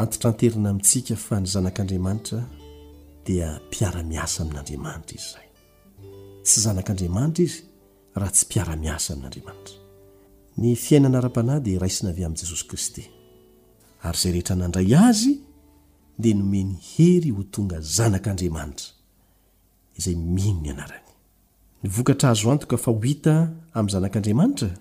antitranterina 0.00 0.70
amintsika 0.72 1.12
fa 1.16 1.36
ny 1.42 1.46
zanak'andriamanitra 1.50 2.38
dia 3.26 3.48
mpiara-miasa 3.66 4.42
amin'andriamanitra 4.42 5.12
izy 5.16 5.28
izay 5.28 5.48
tsy 6.44 6.60
zanak'andriamanitra 6.64 7.44
izy 7.44 7.58
raha 8.14 8.30
tsy 8.32 8.44
mpiara-miasa 8.48 9.12
amin'andriamanitra 9.12 9.76
ny 10.62 10.72
fiainanara-panahy 10.84 11.60
dia 11.66 11.80
rai 11.82 11.90
sina 11.90 12.10
ave 12.14 12.24
amin'i 12.24 12.40
jesosy 12.40 12.66
kristy 12.70 13.04
ary 14.08 14.16
izay 14.16 14.32
rehetra 14.38 14.56
nandray 14.56 14.88
azy 15.02 15.34
dia 16.18 16.34
nome 16.36 16.64
ny 16.70 16.78
hery 16.96 17.28
ho 17.36 17.44
tonga 17.52 17.80
zanak'andriamanitra 17.80 18.88
izay 20.00 20.16
mino 20.16 20.56
ny 20.64 20.72
anarany 20.72 21.12
ny 21.84 21.92
vokatra 21.98 22.32
azo 22.32 22.48
antoka 22.50 22.78
fa 22.80 22.88
ho 22.90 22.96
hita 23.04 23.36
amin'ny 23.76 23.92
zanak'andriamanitra 23.98 24.72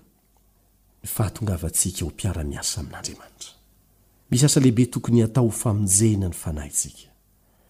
sy 4.33 4.39
asalehibe 4.45 4.85
tokony 4.89 5.21
atao 5.23 5.43
ho 5.45 5.51
famonjena 5.51 6.27
ny 6.29 6.33
fanahyntsika 6.33 7.09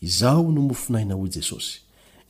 izao 0.00 0.52
no 0.52 0.60
mofinahina 0.62 1.14
hoy 1.14 1.28
jesosy 1.28 1.80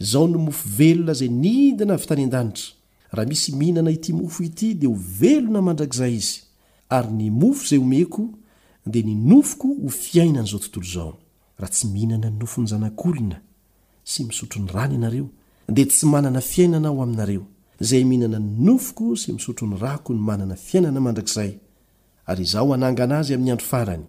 izao 0.03 0.27
ny 0.29 0.39
mofo 0.39 0.69
velona 0.77 1.13
zay 1.15 1.29
nidina 1.29 1.95
avy 1.95 2.07
tany 2.07 2.25
an-danitra 2.25 2.75
raha 3.13 3.29
misy 3.29 3.53
mihinana 3.53 3.91
ity 3.91 4.13
mofo 4.13 4.43
ity 4.43 4.75
dia 4.75 4.89
ho 4.89 4.97
velona 5.21 5.63
mandrakzay 5.63 6.15
izy 6.17 6.41
ary 6.89 7.13
ny 7.13 7.31
mofo 7.31 7.63
izay 7.67 7.79
homeko 7.79 8.23
dia 8.87 9.03
ni 9.03 9.15
nofoko 9.15 9.69
ho 9.83 9.89
fiainan' 9.89 10.47
zao 10.51 10.59
tontol 10.61 10.85
zao 10.95 11.19
raha 11.59 11.71
tsy 11.73 11.87
mihinana 11.87 12.31
nynofo 12.31 12.61
ny 12.63 12.67
zanak'olona 12.69 13.39
sy 14.05 14.25
misotron'ny 14.27 14.71
rany 14.75 14.93
ianareo 14.95 15.27
dia 15.75 15.87
tsy 15.87 16.07
manana 16.07 16.41
fiainana 16.41 16.89
ao 16.89 17.03
aminareo 17.03 17.45
zay 17.81 18.05
mhinana 18.05 18.39
ny 18.39 18.53
nofoko 18.67 19.17
sy 19.17 19.33
misotron'ny 19.33 19.77
rako 19.81 20.15
ny 20.15 20.21
manana 20.21 20.57
fiainana 20.57 21.01
mandrakzay 21.01 21.53
ary 22.27 22.43
izao 22.43 22.75
anangana 22.75 23.19
azyamin'ny 23.19 23.53
adroarany 23.55 24.05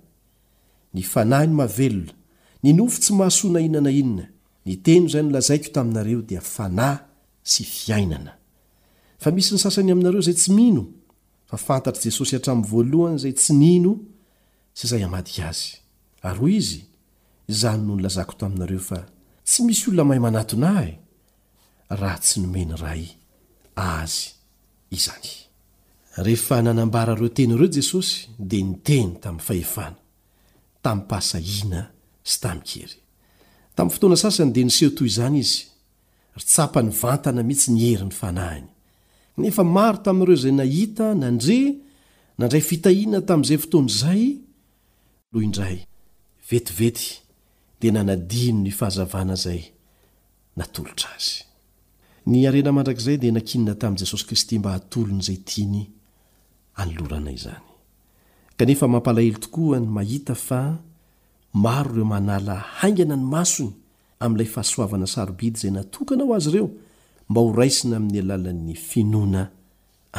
aahino 1.18 1.62
avelonany 1.70 2.74
nofo 2.80 2.98
tsy 3.02 3.14
mahasoana 3.14 3.60
inanainna 3.62 4.33
nyteno 4.66 5.08
zay 5.10 5.24
nolazaiko 5.24 5.66
o 5.70 5.74
taminareo 5.74 6.22
dia 6.22 6.42
fana 6.54 6.90
sy 7.52 7.64
fiainana 7.66 8.32
f 9.22 9.26
misy 9.36 9.54
ny 9.54 9.58
sasany 9.64 9.92
aminareo 9.92 10.22
zay 10.24 10.34
tsy 10.40 10.52
mino 10.58 10.84
fa 11.50 11.58
fantatr' 11.66 12.02
jesosy 12.06 12.36
atram'ny 12.36 12.68
voalohany 12.72 13.20
zay 13.24 13.34
tsy 13.38 13.54
nino 13.62 13.92
sy 14.78 14.82
izay 14.88 15.04
amadika 15.08 15.44
azy 15.52 15.70
ay 16.26 16.36
hoy 16.40 16.54
izy 16.62 16.82
zany 17.60 17.82
no 17.88 17.94
nlazako 17.96 18.34
taminareo 18.42 18.80
fa 18.90 19.00
tsy 19.48 19.60
misy 19.68 19.86
olona 19.90 20.04
mahay 20.08 20.22
manatona 20.26 20.70
raha 22.00 22.18
tsy 22.24 22.38
nomeny 22.44 22.74
ray 22.84 23.04
azy 23.76 24.20
oenyeojesosyd 26.18 28.54
nentm'ataaa 28.54 31.22
ina 31.56 31.82
sy 32.32 32.38
tey 32.42 32.88
tamin'ny 33.76 33.94
fotoana 33.94 34.18
sasany 34.24 34.52
dia 34.54 34.66
niseho 34.68 34.92
toy 34.96 35.10
izany 35.12 35.40
izy 35.46 35.60
ry 36.38 36.42
tsapa 36.50 36.80
ny 36.82 36.92
vantana 37.00 37.42
mihitsy 37.48 37.70
ny 37.74 37.82
heri 37.84 38.06
ny 38.10 38.14
fanahiny 38.20 38.68
nefa 39.42 39.64
maro 39.76 40.00
tamin'ireo 40.06 40.38
izay 40.40 40.54
nahita 40.60 41.06
nandre 41.22 41.60
nandray 42.40 42.64
fitahiana 42.70 43.20
tamin'izay 43.30 43.60
fotoana 43.64 43.90
izay 43.94 44.24
loh 45.34 45.44
indray 45.48 45.78
vetivety 46.50 47.08
dia 47.80 47.92
nanadino 47.96 48.60
ny 48.66 48.72
fahazavana 48.80 49.36
izay 49.40 49.62
natolotra 50.60 51.10
azy 51.18 51.38
ny 52.30 52.40
arena 52.50 52.72
mandrakizay 52.78 53.18
dia 53.20 53.34
nankinina 53.34 53.74
tamin'i 53.82 54.02
jesosy 54.06 54.26
kristy 54.30 54.56
mba 54.62 54.72
hatolon' 54.78 55.22
izay 55.24 55.40
tiany 55.50 55.82
anlorana 56.82 57.32
izany 57.38 57.66
kanefa 58.58 58.86
mampalahely 58.94 59.38
tokoany 59.44 59.86
mahita 59.98 60.36
fa 60.48 60.62
maro 61.54 61.92
reo 61.96 62.06
manala 62.06 62.56
haingana 62.56 63.16
ny 63.16 63.24
masony 63.36 63.72
amn'ilay 64.24 64.50
fahasoavana 64.56 65.08
sarobidy 65.16 65.58
zay 65.62 65.72
natokana 65.78 66.24
ho 66.28 66.32
azy 66.36 66.50
ireo 66.50 66.68
mba 67.30 67.40
ho 67.42 67.50
raisina 67.60 67.94
amin'ny 67.98 68.20
alalan'ny 68.26 68.76
finoana 68.90 69.42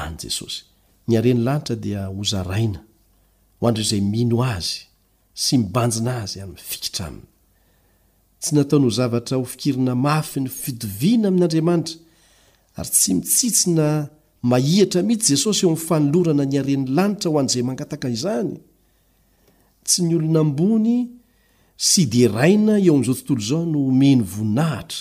anesosynyn'na 0.03 1.59
daznrzaymino 3.63 4.39
azy 4.57 4.75
sy 5.45 5.55
mibanjina 5.61 6.13
azy 6.23 6.37
ankitra 6.45 7.05
aminytsy 7.11 8.51
nataonyh 8.57 8.91
zavtra 8.99 9.35
hofikirina 9.43 9.93
afy 10.19 10.39
ny 10.45 10.49
fidovina 10.63 11.27
amin'adramanitra 11.33 11.95
ary 12.79 12.91
tsy 12.97 13.11
mitsitsina 13.19 13.87
mahiatra 14.53 15.01
mitsy 15.11 15.31
jesosy 15.35 15.63
eo 15.67 15.71
mfanolorana 15.79 16.45
ny 16.51 16.55
aen'ny 16.63 16.87
lanitra 16.97 17.29
ho 17.31 17.37
an'zay 17.43 17.63
mangataka 17.69 18.07
izany 18.17 18.55
tsy 19.87 19.99
ny 20.07 20.13
olona 20.19 20.41
ambony 20.47 20.97
sy 21.77 22.07
di 22.07 22.27
raina 22.27 22.79
eo 22.79 22.95
amin'izao 22.95 23.19
tontolo 23.27 23.41
izao 23.43 23.65
no 23.73 23.79
omeny 23.89 24.23
voninahitra 24.23 24.99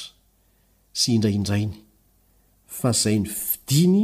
sy 1.00 1.10
indraindrainy 1.18 1.72
fa 2.78 2.90
zai 3.02 3.18
ny 3.22 3.30
fidiny 3.50 4.04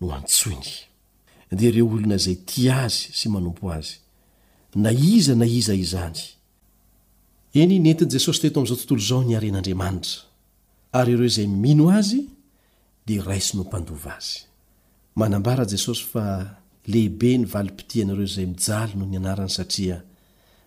no 0.00 0.06
antsoiny 0.16 0.70
dia 1.58 1.68
ireo 1.72 1.86
olona 1.94 2.16
izay 2.20 2.36
ti 2.48 2.62
azy 2.84 3.08
sy 3.18 3.26
manompo 3.32 3.64
azy 3.78 3.94
na 4.82 4.90
iza 5.14 5.34
na 5.36 5.46
iza 5.58 5.74
izany 5.84 6.20
eny 7.60 7.74
nentin' 7.84 8.12
jesosy 8.14 8.40
toeto 8.40 8.58
amin'izao 8.60 8.78
tontolo 8.82 9.00
izao 9.04 9.22
niaren'andriamanitra 9.28 10.14
ary 10.98 11.12
ireo 11.16 11.28
izay 11.32 11.48
mino 11.64 11.88
azy 11.98 12.20
dia 13.06 13.22
raisy 13.28 13.52
no 13.56 13.64
mpandova 13.64 14.12
azy 14.20 14.38
manambara 15.20 15.64
jesosy 15.72 16.04
fa 16.12 16.24
lehibe 16.92 17.32
nyvalimpitianaireo 17.38 18.26
izay 18.30 18.46
mijaly 18.52 18.90
no 18.98 19.04
ny 19.10 19.16
anarany 19.20 19.52
satria 19.58 20.04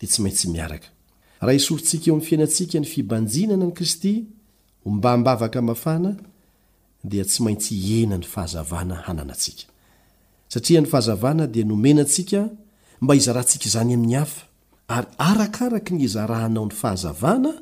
di 0.00 0.06
tsymaitsy 0.06 0.46
miaraka 0.50 0.86
rahaisorontsika 1.40 2.06
eo 2.10 2.16
m'ny 2.16 2.24
fiainantsika 2.26 2.78
ny 2.80 2.86
fibanjinana 2.86 3.66
ny 3.66 3.72
kristy 3.72 4.26
ombambavaka 4.84 5.58
afana 5.72 6.16
dia 7.04 7.24
tsy 7.24 7.42
maintsy 7.42 7.74
iena 7.74 8.16
ny 8.18 8.26
fahazana 8.26 9.04
anaasikasaia 9.06 10.80
ny 10.80 10.86
fahazaana 10.86 11.46
dia 11.46 11.64
nomenantsika 11.64 12.50
mba 13.00 13.14
izarahntsika 13.14 13.66
izany 13.66 13.94
amin'ny 13.94 14.16
hafa 14.18 14.46
ary 14.88 15.06
arakaraka 15.18 15.90
ny 15.94 16.02
izarahanao 16.04 16.66
ny 16.66 16.72
fahazavana 16.74 17.52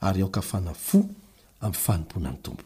ary 0.00 0.22
ao 0.22 0.30
ka 0.34 0.42
fanaf 0.50 0.94
amfanomponany 1.68 2.38
tompo 2.44 2.64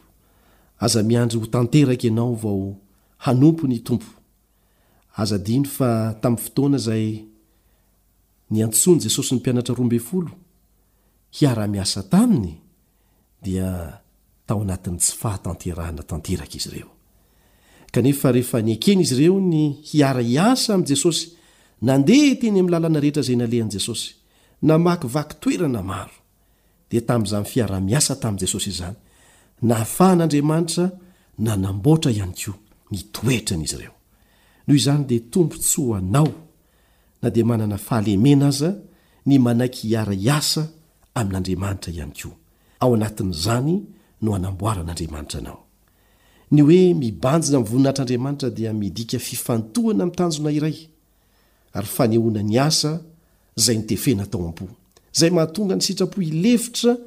azamiandry 0.85 1.37
ho 1.39 1.45
tanteraka 1.55 2.05
ianao 2.07 2.35
vao 2.43 2.75
hanompo 3.25 3.67
ny 3.67 3.79
tompo 3.87 4.11
azady 5.21 5.57
fa 5.75 5.89
tamin'ny 6.21 6.43
fotoana 6.43 6.77
zay 6.87 7.07
ny 8.51 8.63
antsony 8.65 8.99
jesosy 9.03 9.31
ny 9.35 9.39
mpianatra 9.39 9.75
roambey 9.77 9.99
folo 10.09 10.31
hiara-miasa 11.35 12.01
taminy 12.13 12.53
dia 13.43 13.69
tao 14.47 14.59
anatiny 14.61 14.97
tsy 14.99 15.13
fahatanterahana 15.21 16.03
tanteraka 16.09 16.55
izy 16.59 16.69
reoe 16.69 16.91
rehefa 18.33 18.57
niakeny 18.67 19.01
izy 19.01 19.15
ireo 19.19 19.39
ny 19.53 19.61
hiara 19.89 20.21
hiasa 20.31 20.69
am' 20.75 20.85
jesosy 20.91 21.25
nandeha 21.87 22.35
teny 22.41 22.57
ami'ny 22.59 22.71
lalana 22.73 22.99
rehetra 23.03 23.21
zay 23.27 23.35
nalehan' 23.39 23.71
jesosy 23.75 24.07
namaky 24.67 25.07
vaky 25.15 25.33
toerana 25.43 25.81
maro 25.93 26.15
dia 26.89 27.01
tami'izany 27.01 27.45
fiaraha-miasa 27.53 28.13
tamin' 28.21 28.39
jesosy 28.41 28.69
izany 28.73 28.95
naafahan'andriamanitra 29.67 30.85
nanamboatra 31.47 32.09
ihany 32.17 32.35
koa 32.45 32.55
nitoetran'izy 32.91 33.75
ireo 33.77 33.95
noho 34.67 34.77
izany 34.81 35.01
dia 35.09 35.21
tompontso 35.33 35.81
anao 35.99 36.31
na 37.21 37.27
dia 37.35 37.45
manana 37.49 37.77
fahalemena 37.85 38.45
aza 38.53 38.69
ny 39.27 39.35
manaiky 39.45 39.83
hiara 39.89 40.13
hiasa 40.23 40.61
amin'n'andriamanitra 41.19 41.91
iany 41.97 42.13
koa 42.19 42.35
ao 42.83 42.89
anatin'zany 42.97 43.73
no 44.23 44.29
hanamboaran'andriamanitra 44.35 45.39
anao 45.41 45.57
ny 46.53 46.59
oe 46.67 46.79
mibanjina 47.01 47.57
mn 47.59 47.67
voninahitr'andriamanitra 47.69 48.49
dia 48.57 48.71
midika 48.81 49.17
fifantohana 49.29 50.03
mintanjona 50.05 50.51
iray 50.57 50.77
ary 51.77 51.89
fanehonany 51.97 52.55
asa 52.67 52.91
zay 53.63 53.75
nitefena 53.79 54.25
tao 54.31 54.43
am-po 54.49 54.67
zay 55.15 55.29
mahatonga 55.31 55.75
ny 55.75 55.81
sitrapo 55.81 56.21
ilevitra 56.21 56.97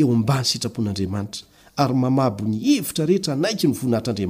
eo 0.00 0.12
ambany 0.12 0.44
sitrapon'andriamanitra 0.44 1.42
ary 1.76 1.94
mamabo 1.94 2.44
ny 2.48 2.56
evitra 2.78 3.04
eera 3.14 3.30
anaiky 3.36 3.66
nynahitraaday 3.68 4.28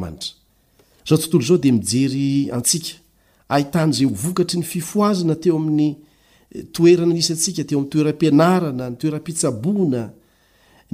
okatry 4.26 4.56
ny 4.60 4.64
fioazna 4.90 5.34
teoami'yerana 5.42 7.12
nissika 7.18 7.62
teo'y 7.68 7.86
toerpinaana 7.92 8.88
ny 8.90 8.96
toeram-pitsabona 9.00 10.02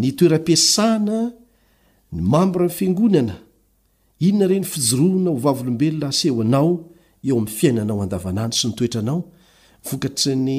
ny 0.00 0.08
toera-piasana 0.18 1.18
ny 2.14 2.20
mambranyfiangonana 2.32 3.34
inona 4.26 4.46
reny 4.50 4.64
fijoroana 4.72 5.30
ovavlobelona 5.36 6.08
seoanao 6.20 6.68
eoa'y 7.30 7.46
fiainanaoadaaany 7.58 8.52
sy 8.58 8.66
nytoetranao 8.70 9.18
vokatry 9.90 10.34
ny 10.48 10.58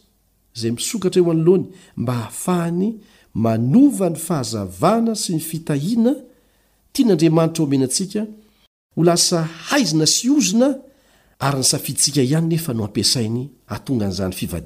zay 0.53 0.71
misokatra 0.71 1.19
eo 1.19 1.31
anloany 1.31 1.65
mba 1.97 2.13
hahafahany 2.13 2.93
manova 3.33 4.09
ny 4.09 4.15
fahazavana 4.17 5.15
sy 5.15 5.33
ny 5.35 5.39
fitahiana 5.39 6.15
tian'andriamanitra 6.93 7.63
omenantsika 7.63 8.25
ho 8.95 9.03
lasa 9.03 9.43
haizina 9.43 10.05
sy 10.05 10.29
ozona 10.29 10.69
aysfidsika 11.39 12.21
ihany 12.21 12.47
nenopaiel 12.47 13.49
on'yanaahtra 13.89 14.65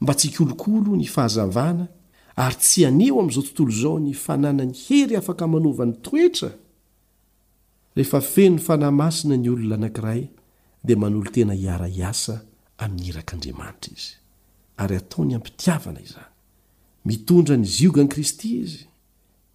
mba 0.00 0.14
tsy 0.14 0.28
kolokolo 0.36 0.96
ny 0.96 1.06
fahazavana 1.06 1.86
ary 2.36 2.56
tsy 2.56 2.86
aneo 2.86 3.20
amin'izao 3.20 3.42
tontolo 3.42 3.70
izao 3.70 3.98
ny 4.00 4.12
fanana 4.14 4.64
ny 4.64 4.74
hery 4.86 5.16
afaka 5.16 5.46
manova 5.46 5.86
ny 5.86 5.92
toetra 6.02 6.50
rehefa 7.96 8.20
feny 8.20 8.58
fanahy 8.58 8.90
masina 9.00 9.36
ny 9.38 9.48
olona 9.50 9.74
anankiray 9.78 10.22
dia 10.84 10.96
manolo 10.98 11.30
tena 11.30 11.54
hiara 11.54 11.86
hiasa 11.86 12.34
amin'ny 12.82 13.06
irak'andriamanitra 13.12 13.90
izy 13.96 14.10
ary 14.82 14.94
ataony 14.98 15.34
ampitiavana 15.34 16.00
iza 16.06 16.24
mitondra 17.06 17.56
nyzioga 17.56 18.00
ani 18.02 18.08
kristy 18.14 18.48
izy 18.64 18.82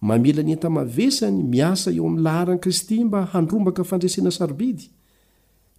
mamela 0.08 0.42
ny 0.42 0.52
entamavesany 0.56 1.38
miasa 1.54 1.90
eo 1.92 2.06
amin'ny 2.06 2.22
lahara 2.24 2.52
ani 2.52 2.60
kristy 2.64 3.04
mba 3.04 3.20
handrombaka 3.32 3.84
fandrasena 3.84 4.30
sarobidy 4.32 4.88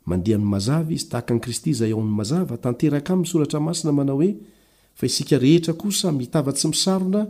mandeha 0.06 0.38
ny 0.38 0.46
mazava 0.54 0.92
izy 0.94 1.10
tahaka 1.10 1.34
any 1.34 1.42
kristy 1.42 1.70
izay 1.74 1.90
eo 1.90 2.00
amin'ny 2.00 2.18
mazava 2.20 2.58
tanteraka 2.62 3.14
aminnysoratra 3.14 3.60
masina 3.60 3.92
manao 3.94 4.22
hoe 4.22 4.36
fa 4.94 5.06
isika 5.06 5.38
rehetra 5.40 5.74
kosa 5.74 6.12
mitava-tsy 6.14 6.68
misarona 6.70 7.26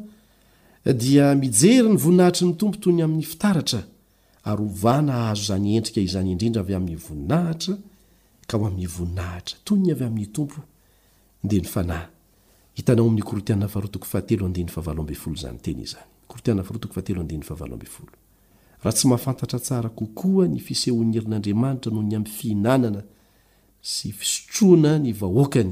dia 1.02 1.26
mijery 1.40 1.88
ny 1.88 1.96
voninahitry 2.04 2.46
ny 2.48 2.54
tompotoyyain'ny 2.60 3.24
ra 3.44 3.82
aryovana 4.44 5.30
azo 5.30 5.44
zany 5.54 5.76
endrika 5.76 6.02
izany 6.08 6.32
indrindra 6.34 6.62
avy 6.62 6.74
amin'ny 6.76 6.98
voninahitra 6.98 7.78
kaynahahatsy 8.48 8.98
mahafantatra 19.08 19.58
tsara 19.60 19.90
kokoa 20.00 20.46
ny 20.48 20.60
fiseho'nyherin'andriamanitra 20.68 21.92
no 21.96 22.02
ny 22.10 22.14
am 22.18 22.26
fihinanana 22.38 23.02
sy 23.92 24.08
fisotroana 24.20 24.92
ny 25.04 25.10
vahoakany 25.22 25.72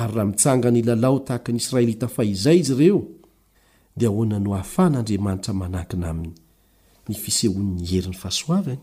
ary 0.00 0.12
raha 0.14 0.26
mitsanga 0.30 0.68
ny 0.70 0.80
lalao 0.82 1.18
tahaka 1.26 1.52
ny 1.52 1.56
israelita 1.62 2.08
fa 2.08 2.22
izay 2.24 2.58
izy 2.60 2.74
reo 2.80 2.98
d 3.98 4.02
oanano 4.10 4.50
afan'andriamanitra 4.62 5.52
manahkina 5.60 6.06
aminy 6.10 6.32
ny 7.08 7.14
fisehon'ny 7.14 7.86
herin'ny 7.90 8.16
fahasoavany 8.18 8.80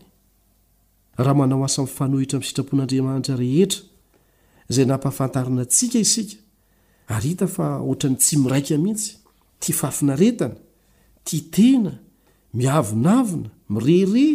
rhamanao 1.26 1.64
asamfanohitra 1.68 2.36
am'ysitrapon'andriamanitra 2.40 3.34
rehetra 3.44 3.80
zay 4.74 4.86
nampahafantarina 4.92 5.62
ntsika 5.68 5.98
isika 6.04 6.36
aita 7.16 7.46
fa 7.56 7.66
oatrany 7.88 8.16
tsy 8.22 8.34
miraika 8.44 8.76
mitsy 8.84 9.08
tifafinaretana 9.62 10.56
titena 11.28 11.92
miavnavina 12.58 13.50
mirere 13.74 14.26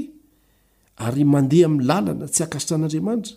ary 1.06 1.24
mandeha 1.34 1.68
mi'ny 1.74 1.84
lalana 1.90 2.26
tsy 2.34 2.42
akasitran'andriamanitra 2.46 3.34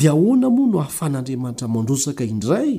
dia 0.00 0.10
ahoana 0.16 0.48
moa 0.56 0.66
no 0.72 0.78
hahafan'andriamanitra 0.84 1.66
mandrosaka 1.74 2.24
indray 2.32 2.70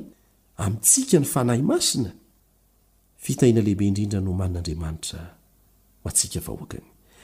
mtsika 0.71 1.17
ny 1.21 1.25
faah 1.33 1.45
mainatialeibe 1.47 3.85
drindranomann'andiamaitra 3.95 5.19
atsika 6.07 6.39
ahoakay 6.47 6.83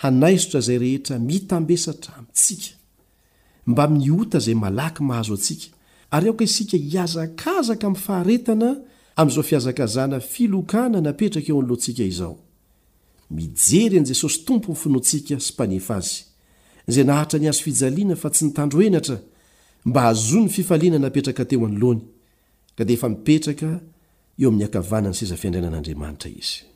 hanaizotra 0.00 0.60
zay 0.60 0.78
rehetra 0.78 1.18
mitambesatra 1.18 2.14
amintsika 2.16 2.76
mba 3.66 3.88
miota 3.88 4.38
izay 4.38 4.54
malaky 4.54 5.02
mahazo 5.02 5.32
antsika 5.34 5.76
ary 6.10 6.28
aoka 6.28 6.44
isika 6.44 6.76
hiazakazaka 6.76 7.90
min'ny 7.90 8.02
faharetana 8.06 8.76
amin'izao 9.16 9.44
fiazakazana 9.48 10.20
filokana 10.20 11.00
napetraka 11.00 11.48
eo 11.52 11.58
anoloantsika 11.58 12.02
izao 12.04 12.36
mijery 13.30 13.98
an'i 13.98 14.08
jesosy 14.08 14.38
tompo 14.44 14.72
ny 14.72 14.76
finoantsika 14.78 15.40
sy 15.40 15.52
mpanefa 15.52 15.96
azy 15.96 16.16
izay 16.88 17.04
nahatra 17.04 17.38
ny 17.40 17.48
azo 17.48 17.62
fijaliana 17.64 18.16
fa 18.16 18.30
tsy 18.30 18.44
nitandro 18.44 18.82
enatra 18.82 19.18
mba 19.84 20.00
hazo 20.00 20.40
ny 20.40 20.48
fifaliana 20.56 20.98
napetraka 20.98 21.44
teo 21.44 21.66
anoloany 21.66 22.00
ka 22.76 22.82
dia 22.84 22.94
efa 22.94 23.08
mipetraka 23.08 23.70
eo 24.38 24.48
amin'ny 24.48 24.64
akavanany 24.64 25.14
sezafiandrainan'andriamanitra 25.14 26.30
izy 26.40 26.69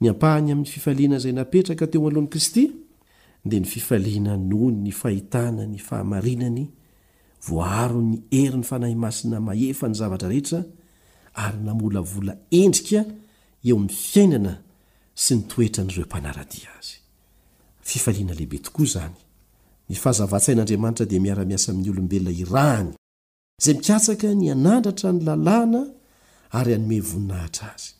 ny 0.00 0.08
ampahany 0.08 0.52
amin'ny 0.52 0.68
fifaliana 0.74 1.16
izay 1.20 1.32
napetraka 1.38 1.84
teo 1.86 2.00
analohan'ni 2.08 2.32
kristy 2.34 2.64
dia 3.48 3.60
ny 3.60 3.68
fifaliana 3.74 4.34
noho 4.50 4.68
ny 4.84 4.92
fahitana 5.00 5.62
ny 5.72 5.76
fahamarinany 5.88 6.64
voaro 7.48 8.00
ny 8.08 8.16
ery 8.40 8.56
ny 8.60 8.64
fanahy 8.70 8.96
masina 9.04 9.40
mahefa 9.46 9.86
ny 9.88 9.94
zavatra 10.00 10.28
rehetra 10.32 10.60
ary 11.44 11.58
namolavola 11.68 12.32
endrika 12.60 13.00
eo 13.68 13.76
amin'ny 13.78 13.92
fiainana 14.10 14.52
sy 15.22 15.32
ny 15.36 15.42
toetra 15.52 15.82
n'ireoma 15.84 16.32
alehibetooa 18.32 19.06
z 19.90 19.92
hzantsain'anramanitra 19.92 21.04
dia 21.10 21.20
miara-masa 21.24 21.70
min'y 21.76 21.90
olobelona 21.92 22.32
irany 22.42 22.88
zay 23.64 23.74
mikatsaka 23.78 24.28
ny 24.40 24.46
anandratra 24.54 25.08
ny 25.12 25.20
lalàna 25.28 25.80
ary 26.58 26.72
anome 26.74 27.00
voninahitra 27.10 27.68
azy 27.76 27.99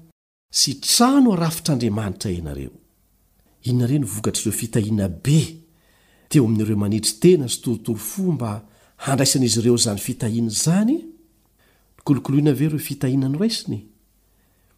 sanrafitr'anranitra 0.51 2.31
nareoinonare 2.47 3.97
novokatr'ireo 4.03 4.51
fitahina 4.61 5.07
be 5.09 5.39
teo 6.29 6.43
amin'ireo 6.45 6.77
manitry 6.83 7.13
tena 7.21 7.45
s 7.47 7.57
tortoro 7.63 7.97
fo 7.97 8.31
mba 8.31 8.61
ndain'z 9.15 9.55
ireo 9.59 9.77
zanyhzh 9.77 11.03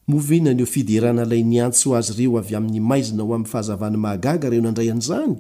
monaofiderana 0.08 1.24
lay 1.26 1.42
niantso 1.44 1.96
azy 1.98 2.14
reo 2.18 2.38
avy 2.38 2.56
amin'ny 2.58 2.80
maizina 2.80 3.24
ho 3.24 3.34
amin'ny 3.34 3.50
fahazavaany 3.52 3.98
mahagaga 4.06 4.50
reo 4.50 4.62
nandrayan'zany 4.62 5.36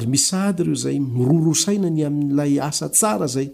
rymisady 0.00 0.62
ireo 0.62 0.74
zay 0.84 0.98
mrorosaina 1.00 1.90
ny 1.90 2.06
amin'n'ilay 2.08 2.58
asa 2.60 2.88
tsara 2.88 3.26
zay 3.26 3.48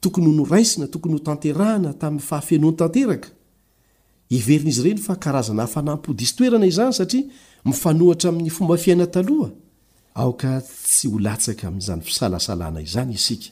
tokony 0.00 0.28
onoraisina 0.32 0.86
tokony 0.86 1.18
htantranata'e 1.18 3.22
iverin'izy 4.36 4.82
reny 4.88 5.00
fa 5.06 5.16
karazana 5.20 5.62
hafanampodisy 5.66 6.36
toerana 6.36 6.66
izany 6.66 6.92
satria 6.96 7.24
mifanohatra 7.66 8.30
amin'ny 8.30 8.50
fomba 8.56 8.76
fiainataloha 8.84 9.50
aoka 10.22 10.50
tsy 10.84 11.06
holatsaka 11.12 11.64
amin'izany 11.68 12.02
fisalasalana 12.08 12.80
izany 12.88 13.12
isika 13.18 13.48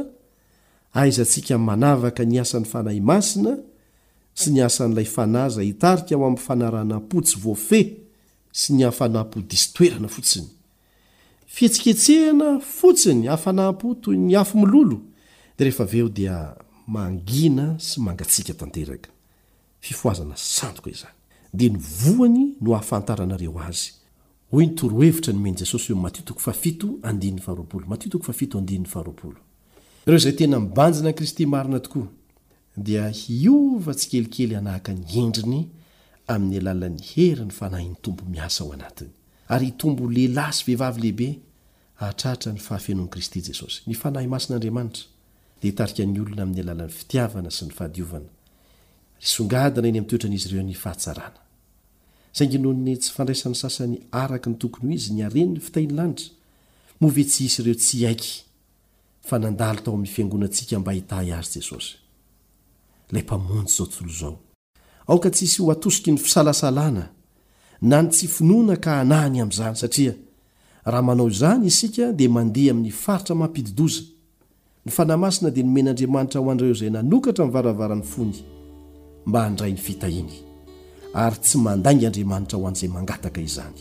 aiza 0.99 1.23
ntsika 1.23 1.55
manavaka 1.69 2.23
ny 2.25 2.37
asan'ny 2.45 2.65
fanahy 2.73 2.99
masina 3.11 3.53
sy 4.39 4.47
ny 4.53 4.59
asan'lay 4.69 5.05
fanaza 5.15 5.61
hitarika 5.69 6.13
o 6.19 6.25
ami'nfanaranapotsy 6.29 7.35
vofe 7.45 7.81
sy 8.59 8.69
ny 8.77 8.83
afanam-podisy 8.91 9.65
toerana 9.77 10.07
fotsiny 10.15 10.49
fikehana 11.55 12.47
otsny 12.89 13.27
afnat 13.35 14.01
ny 14.27 14.33
afmlolo 14.43 14.97
deodia 15.91 16.35
angina 17.05 17.65
sy 17.87 17.95
mangatsikatnteka 18.05 19.09
fifoazana 19.85 20.35
sanokaizanydi 20.59 21.65
nyvany 21.75 22.43
no 22.61 22.69
hahafantaranareo 22.73 23.55
azy 23.69 23.89
nhvannessyireo 24.53 25.79
zay 30.17 30.31
tena 30.33 30.59
mibanjina 30.59 31.09
nkristy 31.09 31.43
arina 31.55 31.79
tokoa 31.79 32.07
dia 32.77 33.09
hiova 33.09 33.93
tsy 33.93 34.09
kelikely 34.09 34.55
anahaka 34.55 34.93
ny 34.93 35.05
endriny 35.19 35.65
amin'ny 36.27 36.57
alalan'ny 36.59 37.01
hery 37.11 37.45
ny 37.45 37.51
fanahyny 37.53 37.95
tombo 38.01 38.23
miasa 38.29 38.63
ao 38.63 38.73
anatiny 38.73 39.09
ary 39.47 39.71
tombo 39.71 40.09
lelasy 40.11 40.65
behivavy 40.65 41.01
lehibe 41.01 41.39
atratra 41.99 42.53
ny 42.53 42.59
fahafenoankristy 42.59 43.41
jesosy 43.41 43.81
ny 43.87 43.93
fanahy 43.95 44.27
masin'andriamanitra 44.27 45.03
dia 45.61 45.71
tarikany 45.75 46.19
olona 46.19 46.41
amin'ny 46.43 46.61
alalan'ny 46.61 46.91
fitiavana 46.93 47.51
sy 47.51 47.65
ny 47.65 47.71
fahadovna 47.73 48.29
songadna 49.19 49.87
eny 49.87 49.99
am'toetran'izy 49.99 50.47
ireo 50.49 50.63
ny 50.63 50.73
fahatsarana 50.83 51.39
sainginony 52.35 52.97
tsy 52.97 53.11
fandraisany 53.13 53.55
sasany 53.55 53.97
araka 54.11 54.49
ny 54.51 54.55
tokony 54.59 54.89
ho 54.91 54.95
izy 54.95 55.13
nyarenin'ny 55.15 55.59
fitahinylanitra 55.63 56.25
movetsy 57.01 57.45
isy 57.45 57.59
ireo 57.61 57.75
tsy 57.79 57.97
haiky 58.05 58.33
fa 59.29 59.35
nandalo 59.39 59.79
tao 59.83 59.93
amin'ny 59.95 60.11
fiangonantsika 60.15 60.79
mba 60.79 60.91
hita 60.91 61.17
azy 61.19 61.53
jesosy 61.59 61.87
lay 63.13 63.23
mpamonjy 63.23 63.69
zao 63.77 63.87
tsolo 63.87 64.11
zao 64.19 64.37
aoka 65.07 65.29
tsisy 65.31 65.61
ho 65.61 65.71
atosiky 65.71 66.11
ny 66.11 66.17
fisalasalana 66.25 67.05
na 67.81 67.97
ny 68.01 68.09
tsy 68.11 68.27
finoana 68.27 68.75
ka 68.83 68.91
hanahiny 68.99 69.39
amin'izany 69.41 69.75
satria 69.79 70.13
raha 70.91 71.01
manao 71.07 71.27
izany 71.29 71.65
isika 71.71 72.11
dia 72.13 72.29
mandeha 72.29 72.71
amin'ny 72.71 72.91
faritra 72.91 73.35
mahampididoza 73.35 74.01
ny 74.85 74.91
fanamasina 74.91 75.51
dia 75.51 75.63
nomen'andriamanitra 75.63 76.39
ho 76.41 76.51
an'ireo 76.51 76.71
izay 76.75 76.89
nanokatra 76.89 77.45
minny 77.45 77.55
varavaran'ny 77.57 78.03
fony 78.03 78.35
mba 79.25 79.39
handray 79.45 79.71
'ny 79.71 79.77
fitahiny 79.85 80.44
ary 81.15 81.39
tsy 81.41 81.57
mandangy 81.57 82.05
andriamanitra 82.05 82.57
ho 82.59 82.67
an'izay 82.67 82.89
mangataka 82.89 83.41
izany 83.41 83.79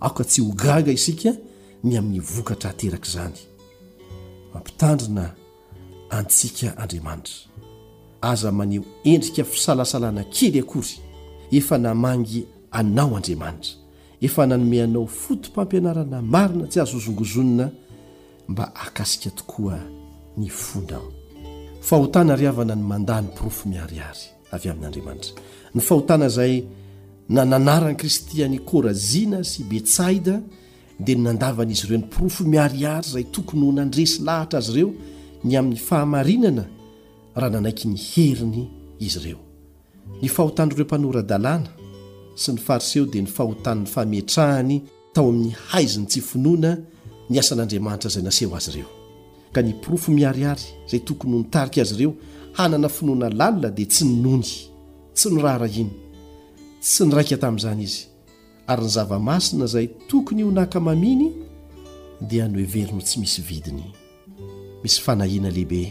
aoka 0.00 0.24
tsy 0.24 0.40
hogaga 0.42 0.92
isika 0.92 1.32
ny 1.84 1.96
amin'ny 1.98 2.20
vokatra 2.20 2.70
ateraka 2.70 3.06
izany 3.08 3.38
mampitandrina 4.54 5.34
antsika 6.10 6.76
andriamanitra 6.78 7.36
aza 8.20 8.52
maneo 8.52 8.82
endrika 9.04 9.44
fisalasalana 9.44 10.24
kely 10.32 10.58
akory 10.60 10.94
efa 11.52 11.78
namangy 11.78 12.46
anao 12.70 13.16
andriamanitra 13.16 13.72
efa 14.20 14.46
nanome 14.46 14.82
anao 14.82 15.06
foto 15.06 15.48
mpampianarana 15.50 16.22
marina 16.22 16.66
tsy 16.66 16.78
hazozongozonina 16.78 17.70
mba 18.48 18.70
hakasika 18.74 19.30
tokoa 19.30 19.78
ny 20.36 20.48
fonao 20.48 21.12
fahotana 21.80 22.36
ryhavana 22.36 22.74
ny 22.74 22.82
mandà 22.84 23.20
ny 23.22 23.28
pirofo 23.28 23.68
miariary 23.68 24.24
avy 24.52 24.68
amin'n'andriamanitra 24.70 25.32
ny 25.74 25.80
fahotana 25.80 26.26
izay 26.26 26.62
nananarany 27.28 27.96
kristiany 27.96 28.58
kôrazina 28.58 29.44
sy 29.46 29.62
i 29.64 29.66
betsaida 29.70 30.36
dia 30.98 31.16
ny 31.16 31.22
nandavanaizy 31.24 31.86
ireo 31.86 31.98
ny 32.00 32.08
profo 32.14 32.44
miariary 32.44 33.06
zay 33.08 33.24
tokony 33.32 33.64
ho 33.66 33.72
nandresy 33.72 34.22
lahatra 34.24 34.58
azy 34.58 34.72
ireo 34.74 34.90
ny 35.44 35.56
amin'ny 35.58 35.78
fahamarinana 35.78 36.64
raha 37.36 37.50
nanaiky 37.54 37.86
ny 37.92 37.96
heriny 38.10 38.62
izy 38.98 39.18
ireo 39.22 39.38
ny 40.22 40.28
fahotanyreo 40.28 40.84
mpanoradalàna 40.84 41.70
sy 42.34 42.52
ny 42.54 42.58
fariseo 42.60 43.06
dia 43.06 43.22
ny 43.22 43.30
fahotann'ny 43.30 43.86
fametrahany 43.86 44.80
tao 45.14 45.28
amin'ny 45.28 45.54
haiziny 45.70 46.06
tsy 46.06 46.20
finoana 46.20 46.76
ny 47.30 47.38
asan'andriamanitra 47.38 48.10
izay 48.10 48.24
naseho 48.26 48.56
azy 48.56 48.70
ireo 48.74 48.90
ka 49.54 49.62
ny 49.62 49.72
pirofo 49.82 50.10
miariary 50.12 50.62
izay 50.86 51.00
tokony 51.06 51.32
ho 51.38 51.38
nytarika 51.44 51.82
azy 51.86 51.94
ireo 51.94 52.14
anana 52.64 52.88
finoana 52.88 53.28
lalina 53.30 53.70
dia 53.76 53.86
tsy 53.86 54.04
ny 54.04 54.14
nony 54.24 54.48
tsy 55.14 55.28
nyraharahiny 55.32 55.92
tsy 56.84 57.02
nyraika 57.08 57.36
tamin'izany 57.42 57.82
izy 57.86 58.02
ary 58.70 58.82
ny 58.84 58.90
zava-masina 58.96 59.64
izay 59.68 59.86
tokony 60.08 60.40
io 60.42 60.50
nahkamaminy 60.52 61.28
dia 62.30 62.48
noheverino 62.48 63.00
tsy 63.02 63.20
misy 63.20 63.40
vidiny 63.48 63.84
misy 64.82 65.00
fanahiana 65.04 65.50
lehibe 65.56 65.82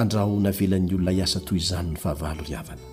andrao 0.00 0.40
navelan'ny 0.46 0.94
olona 0.96 1.12
iasa 1.18 1.40
toy 1.44 1.58
izany 1.60 1.90
ny 1.92 1.96
fahavalo 2.04 2.42
ry 2.48 2.54
havana 2.58 2.84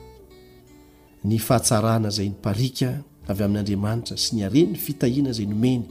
ny 1.23 1.39
fahatsarana 1.47 2.07
izay 2.13 2.29
ny 2.29 2.35
parika 2.45 2.89
avy 3.31 3.43
amin'andriamanitra 3.45 4.17
sy 4.19 4.35
ny 4.35 4.43
are 4.49 4.61
ny 4.71 4.75
fitahiana 4.85 5.31
zay 5.39 5.45
nomeny 5.47 5.83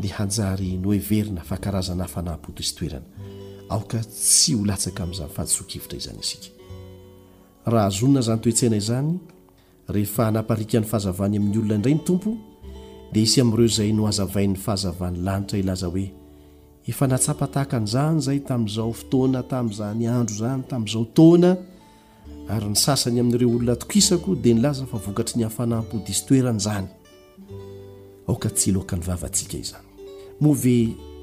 dia 0.00 0.14
hanjary 0.18 0.74
noeverina 0.76 1.42
fa 1.46 1.56
karazana 1.62 2.04
afanahmpoto 2.08 2.60
isy 2.66 2.74
toerana 2.78 3.13
aznyhzoa 3.68 4.70
zany 8.22 8.40
toeenaizany 8.42 9.18
rehefa 9.88 10.26
anaparika 10.28 10.80
n'ny 10.80 10.88
fahazavany 10.88 11.36
amin'ny 11.36 11.58
olona 11.60 11.76
indray 11.76 11.94
ny 11.94 12.00
tompo 12.08 12.30
de 13.12 13.20
isy 13.20 13.40
am'reo 13.42 13.68
zay 13.68 13.90
noazavain'ny 13.92 14.56
fahazavan'ny 14.64 15.18
lanitra 15.26 15.58
laza 15.68 15.88
oe 15.88 16.06
efnatapatahaka 16.90 17.78
n'zany 17.84 18.16
zay 18.26 18.38
tam'izao 18.48 18.92
fotoana 19.00 19.42
tam'zany 19.52 20.04
andro 20.18 20.34
zany 20.42 20.62
tam'zao 20.70 21.04
tona 21.16 21.50
ary 22.54 22.68
ny 22.72 22.78
sasany 22.86 23.18
amin''ireo 23.22 23.50
olona 23.56 23.76
tokisako 23.82 24.30
di 24.44 24.54
nlaza 24.54 24.86
favokatry 24.92 25.34
ny 25.38 25.44
afanampodisy 25.48 26.24
toeanzany 26.28 26.86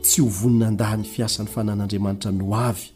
tsy 0.01 0.21
hovonina 0.21 0.67
an-dah 0.71 0.97
ny 0.97 1.05
fiasan'ny 1.13 1.49
fanan'andriamanitra 1.53 2.31
noavy 2.41 2.87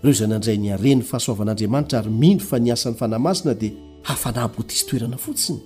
ireo 0.00 0.12
zay 0.18 0.28
nandray 0.28 0.56
niaren'ny 0.64 1.04
fahasoavan'andriamanitra 1.10 1.98
ary 2.02 2.10
mihno 2.24 2.40
fa 2.50 2.56
ny 2.58 2.70
asan'ny 2.76 2.98
fanamasina 3.00 3.52
dia 3.60 3.72
hafanahboti 4.08 4.72
isy 4.76 4.86
toerana 4.90 5.16
fotsiny 5.26 5.60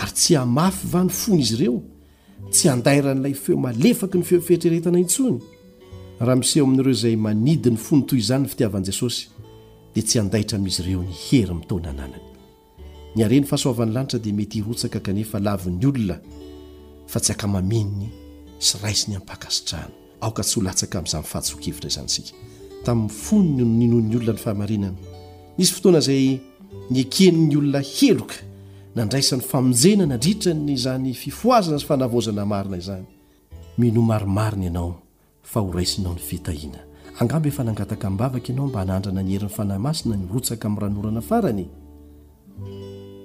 ary 0.00 0.12
tsy 0.18 0.34
amafy 0.44 0.86
va 0.92 1.00
ny 1.06 1.10
fona 1.22 1.40
izy 1.44 1.54
ireo 1.58 1.78
tsy 2.54 2.66
andaira 2.74 3.10
n'ilay 3.14 3.34
feo 3.44 3.56
malefaka 3.66 4.14
ny 4.18 4.24
feofeitreretana 4.30 4.98
intsony 5.04 5.38
raha 6.24 6.36
miseho 6.42 6.62
amin'ireo 6.66 6.94
zay 7.02 7.14
manidi 7.26 7.70
ny 7.74 7.78
fony 7.86 8.02
toy 8.08 8.18
izany 8.22 8.42
ny 8.44 8.48
fitiavan'i 8.52 8.86
jesosy 8.90 9.22
dia 9.94 10.02
tsy 10.08 10.16
andaitra 10.22 10.56
amizy 10.60 10.80
ireo 10.84 11.02
ny 11.08 11.12
hery 11.24 11.54
mitona 11.60 11.88
ananany 11.92 12.26
ny 13.16 13.20
aren'ny 13.26 13.46
fahasoavan'ny 13.50 13.92
lanitra 13.96 14.18
dia 14.24 14.34
mety 14.40 14.56
hirotsaka 14.60 14.98
kanefa 15.06 15.36
lavin'ny 15.46 15.86
olona 15.92 16.16
fa 17.12 17.18
tsy 17.20 17.32
akamameniny 17.36 18.08
sy 18.66 18.74
raisy 18.84 19.06
ny 19.10 19.16
ampakasitrana 19.20 20.00
aoka 20.24 20.42
tsy 20.46 20.54
holatsaka 20.60 20.94
amin'izanyfahatsokevitra 20.98 21.88
izany 21.92 22.06
nsika 22.08 22.30
tamin'ny 22.86 23.10
fonyny 23.26 23.62
nino'ny 23.80 24.14
olona 24.16 24.32
ny 24.32 24.38
fahamarinana 24.44 24.98
nisy 25.58 25.72
fotoana 25.76 25.98
izay 26.04 26.22
ny 26.92 26.96
ekeniny 27.04 27.54
olona 27.60 27.80
heloka 27.98 28.36
nandraisan'ny 28.98 29.42
famonjena 29.52 30.04
na 30.10 30.14
andritra 30.18 30.52
ny 30.66 30.70
izany 30.78 31.10
fifoazana 31.22 31.78
ny 31.82 31.86
fanavozana 31.88 32.44
marina 32.52 32.76
izany 32.82 33.06
mino 33.80 34.00
marimarina 34.10 34.66
ianao 34.70 34.90
fa 35.50 35.58
ho 35.64 35.72
raisinao 35.78 36.14
ny 36.16 36.22
fitahiana 36.30 36.80
angaby 37.20 37.48
efa 37.52 37.64
nangataka 37.64 38.06
innbavaka 38.10 38.48
ianao 38.52 38.66
mba 38.70 38.78
hanandrana 38.82 39.22
ny 39.22 39.30
herin'ny 39.34 39.54
fanahy 39.58 39.80
masina 39.86 40.14
ny 40.16 40.26
rotsaka 40.34 40.64
amin'ny 40.68 40.82
ranorana 40.82 41.20
farany 41.30 41.64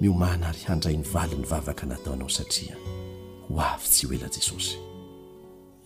miomana 0.01 0.49
ary 0.49 0.63
handray 0.69 0.95
ny 0.97 1.05
valin'ny 1.13 1.45
vavaka 1.53 1.85
nataonao 1.85 2.29
satria 2.29 2.73
ho 3.49 3.61
avy 3.73 3.85
tsy 3.93 4.05
hoela 4.09 4.29
jesosy 4.35 4.86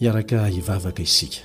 iaraka 0.01 0.41
hivavaka 0.49 1.01
isika 1.05 1.41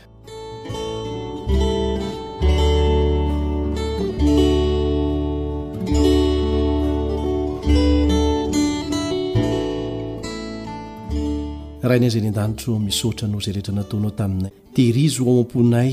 rahainay 11.84 12.10
zay 12.10 12.24
ny 12.24 12.30
an-danitro 12.32 12.74
misoatra 12.86 13.28
no 13.32 13.38
zayrehetra 13.44 13.74
nataonao 13.76 14.10
taminay 14.18 14.50
tehirizo 14.74 15.20
ho 15.26 15.30
ao 15.34 15.42
am-ponay 15.44 15.92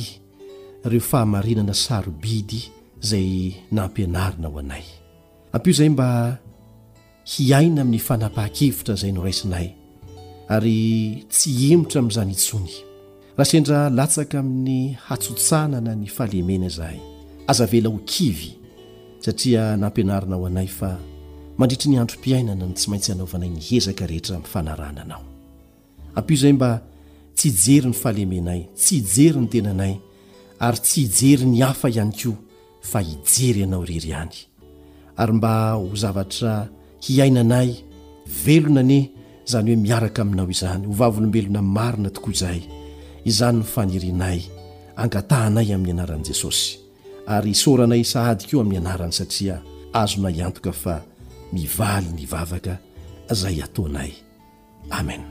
reo 0.90 1.02
fahamarinana 1.10 1.74
sarobidy 1.86 2.62
zay 3.10 3.28
nampianarina 3.76 4.48
ho 4.54 4.60
anay 4.64 4.84
ampo 5.54 5.70
zay 5.78 5.90
mba 5.90 6.10
hiaina 7.30 7.82
amin'ny 7.82 8.00
fanapaha-kevitra 8.08 8.96
zay 9.02 9.12
no 9.12 9.22
raisinay 9.24 9.83
ary 10.50 11.24
tsy 11.30 11.70
hemotra 11.72 12.00
amin'izany 12.00 12.30
intsony 12.34 12.72
raha 13.38 13.46
sendra 13.46 13.78
latsaka 13.98 14.38
amin'ny 14.44 14.96
hatsotsanana 15.08 15.94
ny 16.02 16.08
falemena 16.18 16.66
izahay 16.72 17.00
azavela 17.52 17.90
ho 17.94 18.00
kivy 18.12 18.50
satria 19.24 19.64
nampianarinao 19.82 20.46
anay 20.50 20.68
fa 20.78 20.90
mandritry 21.60 21.90
ny 21.92 21.98
androm-piainana 22.02 22.66
ny 22.70 22.74
tsy 22.78 22.88
maintsy 22.92 23.10
hanaovanay 23.12 23.50
ny 23.56 23.62
hezaka 23.70 24.04
rehetra 24.12 24.36
minyfanarana 24.40 25.02
anao 25.06 25.24
ampio 26.16 26.36
izay 26.38 26.54
mba 26.54 26.72
tsy 27.38 27.50
hijery 27.50 27.88
ny 27.90 27.96
fahalemenay 28.04 28.62
tsy 28.82 28.96
hijery 29.02 29.40
ny 29.42 29.48
tenanay 29.54 29.94
ary 30.60 30.80
tsy 30.84 31.00
hijery 31.08 31.46
ny 31.54 31.60
hafa 31.68 31.88
ihany 31.90 32.12
koa 32.22 32.38
fa 32.92 33.00
hijery 33.10 33.60
ianao 33.64 33.84
irery 33.88 34.10
ihany 34.12 34.38
ary 35.16 35.34
mba 35.34 35.54
ho 35.80 35.88
zavatra 35.96 36.56
hiainanay 37.06 37.70
velona 38.44 38.80
ane 38.84 39.10
izany 39.46 39.72
hoe 39.76 39.76
miaraka 39.76 40.22
aminao 40.22 40.50
izany 40.50 40.86
ho 40.88 40.94
vavolombelona 41.00 41.62
marina 41.62 42.10
tokoa 42.10 42.32
izaay 42.34 42.60
izany 43.26 43.58
no 43.58 43.64
fanirianay 43.66 44.40
angatahanay 45.02 45.74
amin'ny 45.76 45.92
anaran'i 45.98 46.28
jesosy 46.30 46.80
ary 47.28 47.52
isaoranay 47.56 48.00
isahady 48.06 48.44
ko 48.50 48.62
amin'ny 48.64 48.80
anarany 48.82 49.14
satria 49.14 49.56
azona 49.94 50.30
antoka 50.48 50.72
fa 50.72 50.96
mivaly 51.54 52.10
ny 52.16 52.26
vavaka 52.32 52.76
izay 53.34 53.60
ataonay 53.66 54.12
amen 55.00 55.24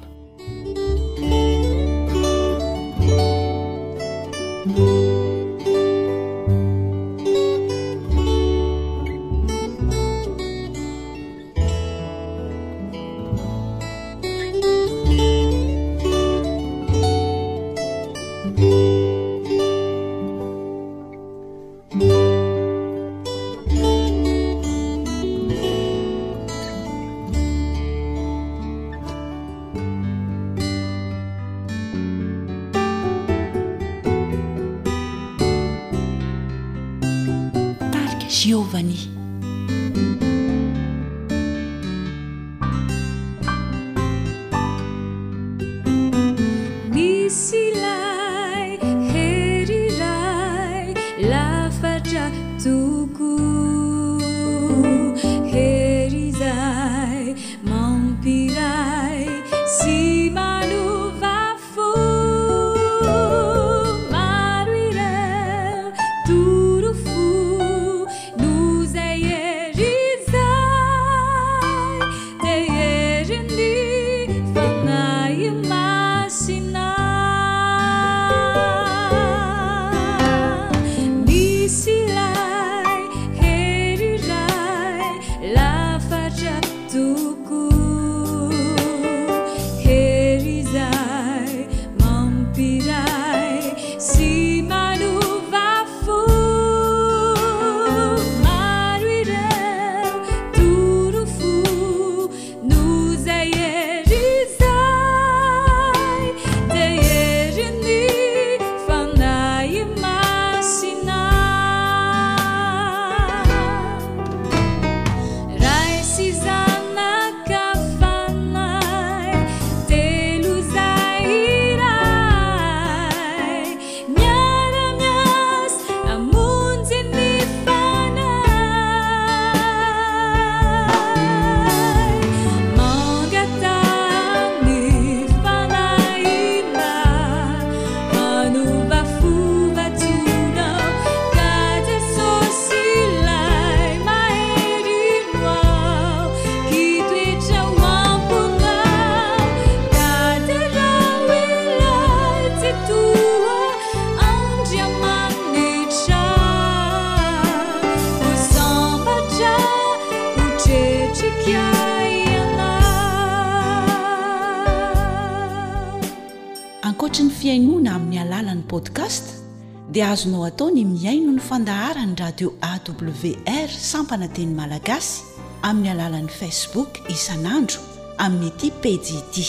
azonao 170.12 170.44
atao 170.44 170.68
ny 170.70 170.84
miaino 170.84 171.32
ny 171.32 171.40
fandahara 171.40 172.04
ny 172.06 172.14
radio 172.20 172.52
awr 172.70 173.68
sampana 173.70 174.28
teny 174.28 174.52
malagasy 174.54 175.22
amin'ny 175.64 175.88
alalan'ni 175.94 176.34
facebook 176.40 177.00
isan'andro 177.14 177.80
amin'ny 178.24 178.52
aty 178.52 178.68
pejdi 178.84 179.48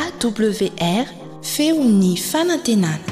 awr 0.00 1.06
feo 1.54 1.78
ny 1.86 2.16
fanantenana 2.18 3.11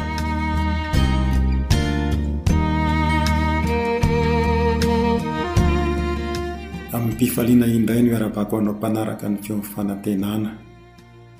fifaliana 7.21 7.67
indray 7.69 8.01
no 8.01 8.11
iaravako 8.11 8.57
ainao 8.57 8.73
mpanaraka 8.73 9.29
ny 9.29 9.37
keo 9.45 9.55
ny 9.57 9.61
fanantenana 9.63 10.51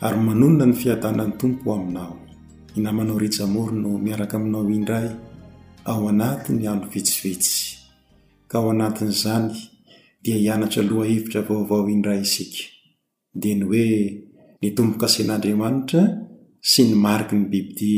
ary 0.05 0.19
manonona 0.27 0.63
ny 0.69 0.73
fiadana 0.77 1.23
ny 1.25 1.31
tompo 1.41 1.71
o 1.73 1.73
aminao 1.75 2.17
inamanao 2.77 3.17
rijamory 3.17 3.75
no 3.81 3.97
miaraka 4.03 4.37
aminao 4.37 4.69
indray 4.69 5.09
ao 5.89 6.09
anatiny 6.09 6.67
andro 6.69 6.89
vetsivetsy 6.93 7.57
ka 8.49 8.57
ao 8.59 8.69
anatin'izany 8.73 9.49
dia 10.23 10.37
hianatra 10.37 10.83
lohahevitra 10.85 11.41
vaovao 11.47 11.89
indray 11.95 12.21
isika 12.21 12.61
dia 13.33 13.55
ny 13.57 13.63
hoe 13.69 13.89
ny 14.61 14.67
tombokase'anamantra 14.77 16.01
sy 16.71 16.83
ny 16.85 16.93
marky 17.05 17.33
ny 17.35 17.45
bibidi 17.49 17.91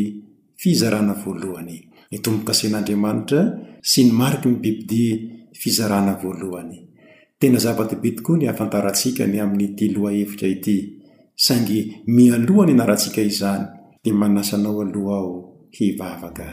fizrana 0.61 1.13
vlony 1.23 1.77
ny 2.11 2.17
tobokase'damanitra 2.23 3.39
sy 3.91 4.03
ny 4.07 4.11
maiky 4.15 4.47
ny 4.49 4.55
bibidia 4.63 5.13
fzr 5.59 5.91
tena 7.43 7.59
zavatobi 7.59 8.11
tokoa 8.15 8.37
nihahafantarantsika 8.37 9.23
ny 9.27 9.37
aminyty 9.43 9.91
loha 9.95 10.15
hevitra 10.17 10.47
ity 10.47 10.75
saingy 11.45 11.79
mialoha 12.07 12.67
nyanarantsika 12.71 13.19
izany 13.21 13.65
dia 14.03 14.13
manasa 14.15 14.55
anao 14.57 14.79
aloh 14.81 15.11
ao 15.11 15.31
hivavaka 15.77 16.47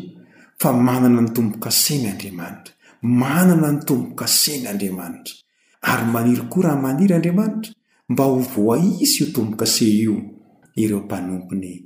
fa 0.59 0.73
manana 0.73 1.21
ny 1.21 1.33
tompo-kaseny 1.33 2.07
andriamanitra 2.07 2.73
manana 3.03 3.73
ny 3.73 3.85
tompokaseny 3.85 4.67
andriamanitra 4.67 5.35
ary 5.83 6.07
maniry 6.13 6.43
koa 6.49 6.63
raha 6.63 6.77
maniry 6.81 7.15
andriamanitra 7.15 7.73
mba 8.09 8.25
ho 8.25 8.39
voa 8.39 8.79
isy 9.01 9.23
io 9.25 9.33
tompokase 9.33 9.85
io 9.87 10.17
ireo 10.77 11.01
mpanompony 11.01 11.85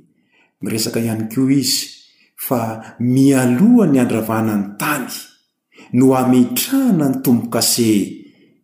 miresaka 0.61 0.99
iany 0.99 1.27
kio 1.27 1.49
izy 1.49 1.87
fa 2.35 2.93
mialohany 2.99 3.99
andravana 3.99 4.55
ny 4.55 4.67
tany 4.77 5.09
no 5.93 6.13
ametrahana 6.15 7.09
ny 7.09 7.21
tompo-kase 7.21 7.89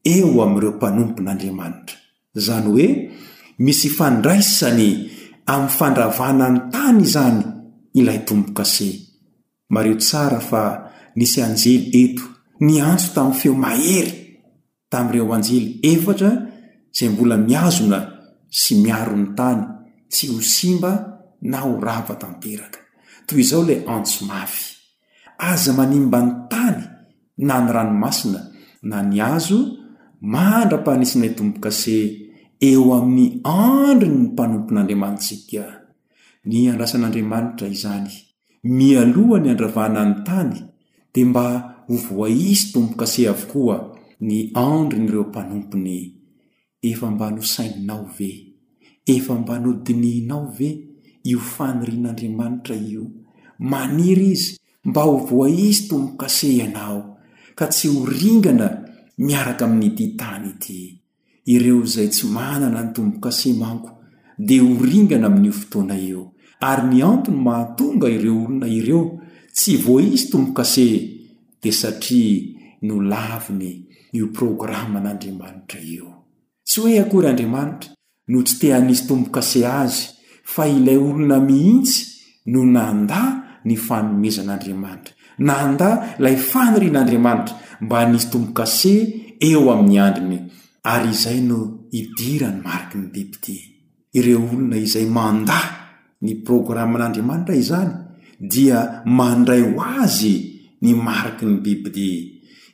eo 0.03 0.43
amiireo 0.45 0.71
mpanompon'andriamanitra 0.75 1.95
zany 2.35 2.67
hoe 2.69 2.87
misy 3.59 3.85
ifandraisany 3.87 4.91
ami'ny 5.45 5.69
fandravana 5.71 6.49
ny 6.49 6.59
tany 6.71 7.01
izany 7.03 7.39
ilay 7.93 8.23
dombo 8.27 8.51
kase 8.51 8.89
mareo 9.69 9.95
tsara 9.97 10.39
fa 10.49 10.61
nisy 11.17 11.39
anjely 11.41 11.77
eto 12.03 12.23
ny 12.65 12.73
antso 12.89 13.07
tamin'ny 13.15 13.37
feo 13.39 13.53
mahery 13.63 14.13
tamin'ireo 14.91 15.25
anjely 15.35 15.63
efatra 15.91 16.31
izay 16.93 17.09
mbola 17.13 17.35
miazona 17.49 17.99
sy 18.59 18.73
miaro 18.83 19.13
ny 19.21 19.27
tany 19.37 19.61
tsy 20.11 20.23
ho 20.31 20.37
simba 20.41 20.91
na 21.49 21.57
ho 21.65 21.71
rahava 21.85 22.13
tamteraka 22.21 22.79
toy 23.27 23.39
izao 23.43 23.63
la 23.69 23.75
antso 23.95 24.25
mafy 24.29 24.65
aza 25.49 25.71
manimba 25.79 26.19
ny 26.25 26.31
tany 26.51 26.77
na 27.47 27.55
ny 27.63 27.69
ranomasina 27.75 28.41
na 28.89 28.97
ny 29.09 29.17
azo 29.35 29.57
mandra-pahnisinay 30.33 31.31
dombokase 31.37 31.95
eo 32.69 32.83
amin'ny 32.99 33.25
andriny 33.43 34.17
ny 34.19 34.23
mpanompon'andriamantsika 34.29 35.63
ny 36.49 36.59
andrasan'andriamanitra 36.71 37.65
izany 37.77 38.09
mialohany 38.77 39.47
andravahna 39.53 40.01
ny 40.09 40.13
tany 40.27 40.53
dia 41.13 41.25
mba 41.29 41.45
ho 41.87 41.95
voa 42.07 42.27
isy 42.51 42.63
tombo-kase 42.73 43.21
avokoa 43.33 43.77
ny 44.27 44.35
aondri 44.61 44.99
ny 44.99 45.07
ireo 45.09 45.25
mpanompony 45.31 45.99
efa 46.89 47.07
mban 47.15 47.35
ho 47.39 47.43
saininao 47.55 48.05
ve 48.17 48.31
efa 49.13 49.33
mbano 49.41 49.67
ho 49.69 49.75
diniinao 49.85 50.43
ve 50.57 50.69
io 51.29 51.39
fanyrin'andriamanitra 51.53 52.75
io 52.93 53.03
maniry 53.71 54.27
izy 54.35 54.49
mba 54.89 55.01
ho 55.07 55.15
voa 55.29 55.47
isy 55.67 55.81
tompo-kase 55.89 56.47
ianao 56.59 56.99
ka 57.57 57.65
tsy 57.73 57.85
ho 57.93 57.99
ringana 58.19 58.67
miaraka 59.25 59.63
aminyity 59.67 60.05
tany 60.19 60.47
ity 60.53 60.77
ireo 61.53 61.81
zay 61.93 62.07
tsy 62.13 62.23
manana 62.37 62.79
ny 62.85 62.89
tombo-kase 62.95 63.49
manko 63.61 63.89
dia 64.47 64.61
ho 64.65 64.69
ringana 64.91 65.25
amin'io 65.29 65.53
fotoana 65.61 65.95
io 66.09 66.21
ary 66.61 66.87
ni 66.91 66.99
antony 67.03 67.37
mahatonga 67.39 68.07
ireo 68.11 68.35
olona 68.35 68.67
ireo 68.67 69.03
tsy 69.55 69.77
voa 69.83 70.01
izy 70.03 70.27
tombo-kase 70.31 70.87
dia 71.61 71.71
satria 71.73 72.41
no 72.87 72.95
laviny 73.11 73.71
io 74.11 74.27
programa 74.37 74.99
n'andriamanitra 74.99 75.79
io 75.79 76.05
tsy 76.65 76.79
hoe 76.81 76.99
akory 76.99 77.27
andriamanitra 77.29 77.89
no 78.27 78.37
tsy 78.43 78.55
tea 78.59 78.79
nisy 78.79 79.05
tombo-kase 79.07 79.61
azy 79.65 79.95
fa 80.43 80.67
ilay 80.67 80.97
olona 81.07 81.39
mihitsy 81.39 82.01
no 82.51 82.59
nandà 82.75 83.21
ny 83.65 83.75
fanomezan'andriamanitra 83.87 85.13
nanda 85.47 85.89
ilay 86.19 86.35
fanorin'andriamanitra 86.51 87.55
mba 87.81 87.97
nisy 88.11 88.27
tombo-kase 88.31 88.93
eo 89.47 89.63
amin'ny 89.71 89.97
andriny 90.07 90.41
ary 90.93 91.09
izay 91.15 91.39
no 91.41 91.59
idirany 91.99 92.59
mariky 92.65 92.95
ny 92.97 93.07
dehbity 93.15 93.55
ireo 94.19 94.43
olona 94.51 94.75
izay 94.77 95.05
manda 95.07 95.78
ny 96.25 96.33
programa 96.43 96.99
n'andriamanitra 96.99 97.55
izany 97.55 97.91
dia 98.51 98.79
mandray 99.19 99.63
ho 99.63 99.71
azy 99.99 100.35
ny 100.83 100.89
mariky 101.05 101.45
ny 101.49 101.55
bibi 101.63 101.89
de 101.97 102.09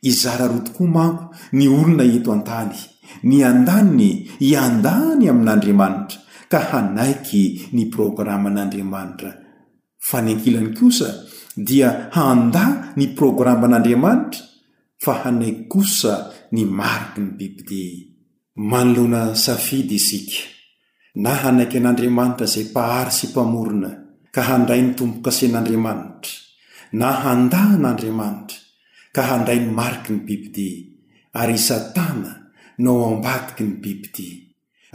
izara 0.09 0.45
ro 0.51 0.59
tokoa 0.65 0.87
manko 0.95 1.23
ny 1.57 1.63
olona 1.75 2.03
eto 2.17 2.29
an-tany 2.35 2.73
ny 3.29 3.37
andany 3.51 4.05
hiandany 4.41 5.23
amin'andriamanitra 5.31 6.17
ka 6.51 6.59
hanaiky 6.71 7.43
ny 7.75 7.83
programa 7.93 8.47
an'andriamanitra 8.51 9.31
fa 10.07 10.17
nyankilany 10.25 10.69
kosa 10.77 11.09
dia 11.67 11.89
handà 12.17 12.65
ny 12.97 13.05
programa 13.19 13.65
an'andriamanitra 13.69 14.41
fa 15.03 15.13
hanaiky 15.21 15.63
kosa 15.73 16.13
ny 16.53 16.61
mariky 16.79 17.17
ny 17.23 17.29
bibi 17.37 17.63
de 17.69 17.83
manlona 18.71 19.21
safidy 19.45 19.97
isika 20.01 20.54
na 21.23 21.31
hanakyan'andriamanitra 21.43 22.43
izay 22.49 22.67
pahary 22.75 23.11
sy 23.15 23.27
mpamorona 23.31 23.91
ka 24.35 24.41
handray 24.49 24.81
ny 24.83 24.91
tombokasen'andriamanitra 24.99 26.33
na 26.99 27.09
handan'andriamanitra 27.23 28.59
ka 29.15 29.21
handray 29.29 29.59
ny 29.63 29.67
mariky 29.79 30.09
ny 30.13 30.19
bibidi 30.27 30.69
ary 31.41 31.55
satana 31.67 32.33
nao 32.83 32.97
ambadiky 33.09 33.63
ny 33.67 33.71
bibidia 33.83 34.35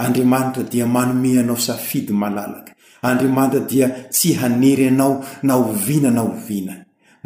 andriamanitra 0.04 0.62
dia 0.72 0.84
manomeanao 0.96 1.56
safidy 1.68 2.12
malalaka 2.22 2.72
andriamanitra 3.08 3.60
dia 3.70 3.86
tsy 4.12 4.28
hanery 4.40 4.86
anao 4.92 5.12
na 5.46 5.54
ho 5.56 5.72
vina 5.86 6.10
na 6.16 6.20
ovina 6.30 6.74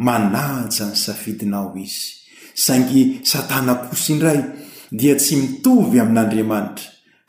manaja 0.07 0.83
ny 0.89 0.95
safidinao 1.05 1.69
izy 1.85 2.09
saingy 2.63 3.01
satana 3.29 3.73
kosy 3.91 4.09
indray 4.15 4.39
dia 4.99 5.15
tsy 5.19 5.33
mitovy 5.41 5.97
amin'andriamanitra 6.03 6.85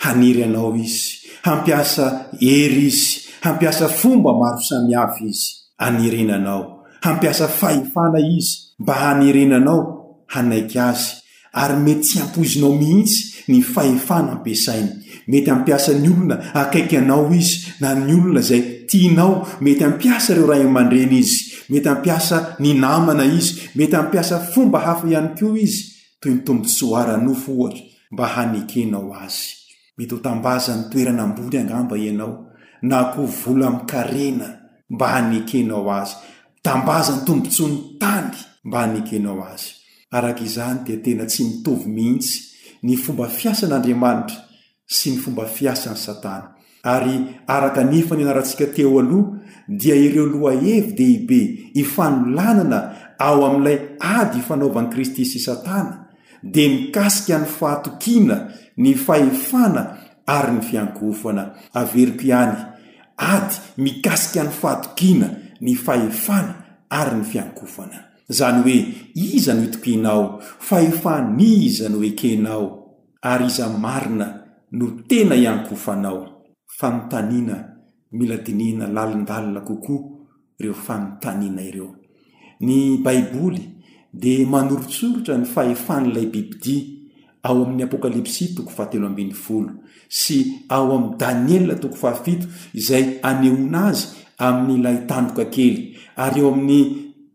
haniry 0.06 0.42
anao 0.48 0.70
izy 0.84 1.15
hampiasa 1.46 2.34
ery 2.42 2.90
izy 2.90 3.22
hampiasa 3.46 3.86
fomba 4.00 4.30
maro 4.40 4.58
samyhafa 4.68 5.22
izy 5.32 5.50
anerenanao 5.86 6.62
hampiasa 7.06 7.46
fahefana 7.58 8.18
izy 8.36 8.54
mba 8.82 8.94
hanerenanao 9.04 9.80
hanaiky 10.34 10.78
azy 10.90 11.08
ary 11.54 11.76
mety 11.86 12.02
tsy 12.06 12.16
ampozinao 12.24 12.72
mihitsy 12.82 13.18
ny 13.50 13.58
fahefana 13.72 14.28
ampiasainy 14.42 14.90
mety 15.30 15.48
hampiasa 15.54 15.90
ny 16.02 16.08
olona 16.14 16.36
akaiky 16.60 16.96
anao 17.02 17.24
izy 17.40 17.54
na 17.80 17.88
ny 18.06 18.12
olona 18.20 18.42
zay 18.48 18.62
tianao 18.90 19.34
mety 19.64 19.82
hampiasa 19.86 20.28
ireo 20.34 20.46
raha 20.50 20.62
eman-dreny 20.66 21.14
izy 21.22 21.38
mety 21.72 21.86
hampiasa 21.92 22.36
ny 22.62 22.70
namana 22.84 23.22
izy 23.38 23.52
mety 23.78 23.94
hampiasa 24.00 24.36
fomba 24.52 24.78
hafa 24.86 25.04
iany 25.12 25.30
koa 25.38 25.54
izy 25.66 25.80
toy 26.20 26.32
ny 26.34 26.40
tombosy 26.46 26.80
oaranofo 26.90 27.48
ohatra 27.60 27.82
mba 28.12 28.24
hanekenao 28.34 29.08
azy 29.24 29.50
mety 29.98 30.14
ho 30.14 30.18
tambaza 30.20 30.76
ny 30.76 30.82
toerana 30.90 31.22
ambony 31.22 31.58
angamba 31.58 31.96
ianao 31.98 32.46
na 32.82 33.04
ko 33.04 33.26
vola 33.26 33.66
amikarena 33.68 34.48
mba 34.90 35.08
hanekenao 35.08 35.88
azy 35.92 36.14
tambazany 36.62 37.24
tompontsony 37.26 37.78
tany 38.00 38.36
mba 38.64 38.78
hanekenao 38.80 39.40
azy 39.52 39.66
araka 40.10 40.44
izany 40.44 40.78
dia 40.84 40.96
tena 41.02 41.24
tsy 41.26 41.42
mitovy 41.44 41.88
mihntsy 41.90 42.32
ny 42.82 42.96
fomba 42.96 43.28
fiasan'andriamanitra 43.28 44.36
sy 44.96 45.10
ny 45.10 45.16
fomba 45.18 45.46
fiasany 45.46 45.96
satana 45.96 46.48
ary 46.84 47.12
araka 47.46 47.84
nifa 47.84 48.14
nianarantsika 48.16 48.66
teo 48.74 49.00
aloh 49.00 49.24
dia 49.68 49.94
ireo 49.94 50.26
loha 50.26 50.54
evi 50.54 50.92
dehibe 50.98 51.38
hifanolanana 51.74 52.78
ao 53.18 53.46
aminilay 53.46 53.78
ady 53.98 54.36
hifanaovani 54.36 54.88
kristy 54.92 55.24
sy 55.24 55.38
satana 55.40 56.05
de 56.52 56.68
mikasika 56.68 57.36
any 57.36 57.46
fahatokiana 57.46 58.48
ny 58.76 58.94
fahefana 58.94 59.96
ary 60.26 60.52
ny 60.52 60.60
fiankofana 60.60 61.44
averiko 61.74 62.22
ihany 62.22 62.56
ady 63.16 63.54
mikasika 63.78 64.40
any 64.42 64.50
fahatokiana 64.50 65.30
ny 65.60 65.74
fahefana 65.74 66.54
ary 66.90 67.16
ny 67.18 67.24
fiankofana 67.24 67.98
zany 68.28 68.62
hoe 68.62 68.94
iza 69.14 69.54
no 69.54 69.62
itokinao 69.64 70.40
fahefani 70.58 71.46
iza 71.66 71.88
no 71.88 72.02
ekenao 72.04 72.66
ary 73.22 73.46
iza 73.46 73.68
marina 73.68 74.26
no 74.72 74.86
tena 75.08 75.34
hiankofanao 75.34 76.42
fanontaniana 76.78 77.56
mila 78.12 78.36
dinihana 78.36 78.86
lalindalina 78.88 79.60
kokoa 79.60 80.06
ireo 80.58 80.74
fanontaniana 80.74 81.62
ireo 81.62 81.90
ny 82.60 82.98
baiboly 83.04 83.75
di 84.16 84.46
manorotsorotra 84.48 85.36
ny 85.36 85.44
fahefan'ilay 85.44 86.24
bibidia 86.32 86.80
ao 87.48 87.56
amin'ny 87.68 87.84
apokalipsy 87.88 88.46
toko 88.56 88.70
fahatelofolo 88.76 89.72
sy 90.08 90.36
ao 90.76 90.88
amin'ny 90.96 91.20
daniel 91.20 91.68
toko 91.82 91.96
fahafito 92.02 92.48
izay 92.80 93.04
aneona 93.28 93.82
azy 93.92 94.06
amin'n'ilay 94.48 94.98
tandroka 95.10 95.44
kely 95.54 95.76
ary 96.26 96.40
eo 96.40 96.48
amin'ny 96.52 96.80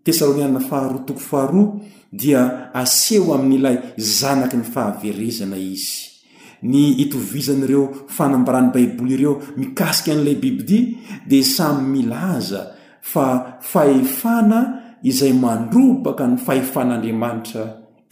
tesalôniana 0.05 0.61
faharoa 0.69 1.05
tokofaharoa 1.05 1.77
dia 2.21 2.41
aseho 2.81 3.29
amin'n'ilay 3.37 3.77
zanaky 4.17 4.57
ny 4.61 4.65
fahaverezana 4.73 5.57
izy 5.61 6.25
ny 6.65 6.97
itovizanyireo 7.05 7.85
fanambarany 8.15 8.71
baiboly 8.73 9.13
ireo 9.15 9.35
mikasika 9.57 10.11
an'ilay 10.17 10.33
bibidia 10.43 10.97
dia 11.29 11.43
samy 11.45 11.85
milaza 11.93 12.73
fa 13.01 13.57
faefana 13.61 14.80
izay 15.09 15.33
mandropaka 15.33 16.27
ny 16.29 16.37
fahefan'andriamanitra 16.37 17.63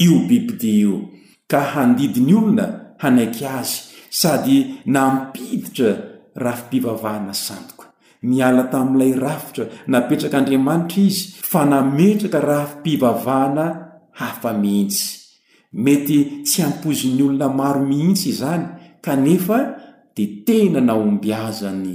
io 0.06 0.16
bibidi 0.28 0.72
io 0.84 0.98
ka 1.52 1.60
handidiny 1.74 2.34
olona 2.34 2.68
hanaiky 3.02 3.46
azy 3.60 3.80
sady 4.20 4.56
nampiditra 4.96 5.90
raha 6.44 6.58
fipivavahana 6.58 7.34
sandoka 7.34 7.88
miala 8.32 8.64
tamin'ilay 8.74 9.14
rafitra 9.26 9.66
napetrakaandriamanitra 9.92 11.02
izy 11.08 11.22
fa 11.52 11.62
nametraka 11.72 12.40
raha 12.50 12.68
fipivavahana 12.74 13.66
hafa 14.20 14.54
mihintsy 14.62 15.06
mety 15.74 16.18
tsy 16.46 16.62
ampozony 16.68 17.22
olona 17.24 17.50
maro 17.60 17.86
mihintsy 17.86 18.30
izany 18.34 18.66
kanefa 19.06 19.58
dia 20.16 20.28
tena 20.46 20.82
naombiazany 20.82 21.92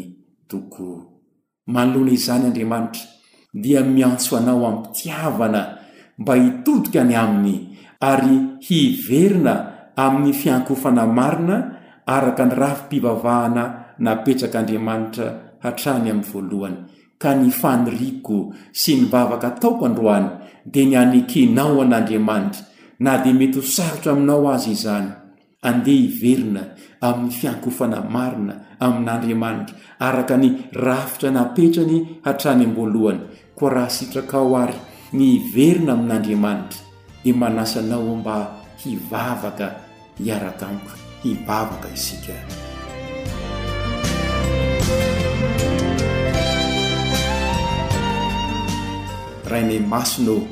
togòlnaizayraia 0.48 3.13
dia 3.54 3.80
miantso 3.86 4.36
anao 4.36 4.66
amimpitiavana 4.66 5.78
mba 6.18 6.34
hitodika 6.34 7.04
ny 7.04 7.14
aminy 7.14 7.58
ary 8.00 8.38
hiverina 8.66 9.54
amin'ny 9.96 10.32
fiankofana 10.34 11.06
marina 11.06 11.56
araka 12.06 12.44
ny 12.50 12.54
rafi-pivavahana 12.60 13.64
napetrak'andriamanitra 14.02 15.26
hatrany 15.62 16.10
amin'ny 16.10 16.26
voalohany 16.30 16.76
ka 17.22 17.30
ny 17.38 17.48
fanyriko 17.54 18.50
sy 18.74 18.98
ny 18.98 19.06
vavaka 19.06 19.54
taopandroany 19.62 20.26
dia 20.66 20.84
ny 20.90 20.94
anekinao 20.98 21.78
an'andriamanitra 21.86 22.66
na 22.98 23.22
dia 23.22 23.34
mety 23.34 23.54
ho 23.62 23.62
sarotra 23.62 24.12
aminao 24.18 24.50
azy 24.50 24.70
izany 24.74 25.10
andeha 25.62 26.02
hiverina 26.02 26.62
amin'ny 27.00 27.30
fiankofana 27.30 28.02
marina 28.02 28.54
amin'andriamanitra 28.82 29.74
araka 30.02 30.36
ny 30.42 30.48
rafitra 30.74 31.30
napetrany 31.30 32.18
hatrany 32.26 32.64
amvoalohany 32.66 33.20
koa 33.54 33.70
raha 33.70 33.90
sitrakao 33.90 34.50
ary 34.62 34.74
ny 35.14 35.24
iverina 35.38 35.92
amin'andriamanitra 35.94 36.80
di 37.22 37.30
manasanaoo 37.32 38.14
mba 38.18 38.34
hivavaka 38.82 39.66
hiaraka 40.18 40.66
mko 40.74 40.92
hivavaka 41.22 41.88
isika 41.94 42.34
rainay 49.50 49.78
masonao 49.78 50.42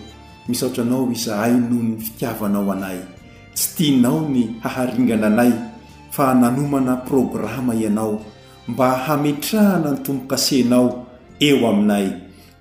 misaotra 0.48 0.84
anao 0.86 1.10
izahay 1.12 1.52
noho 1.58 1.82
ny 1.86 1.96
fitiavanao 2.06 2.70
anay 2.72 2.98
tsy 3.54 3.66
tianao 3.76 4.20
ny 4.32 4.40
haharingana 4.62 5.26
anay 5.26 5.52
fa 6.14 6.34
nanomana 6.34 6.96
programa 6.96 7.74
ianao 7.74 8.14
mba 8.68 8.86
hametrahana 9.04 9.90
ny 9.90 9.98
tompon-kasenao 10.06 10.88
eo 11.42 11.66
aminay 11.68 12.06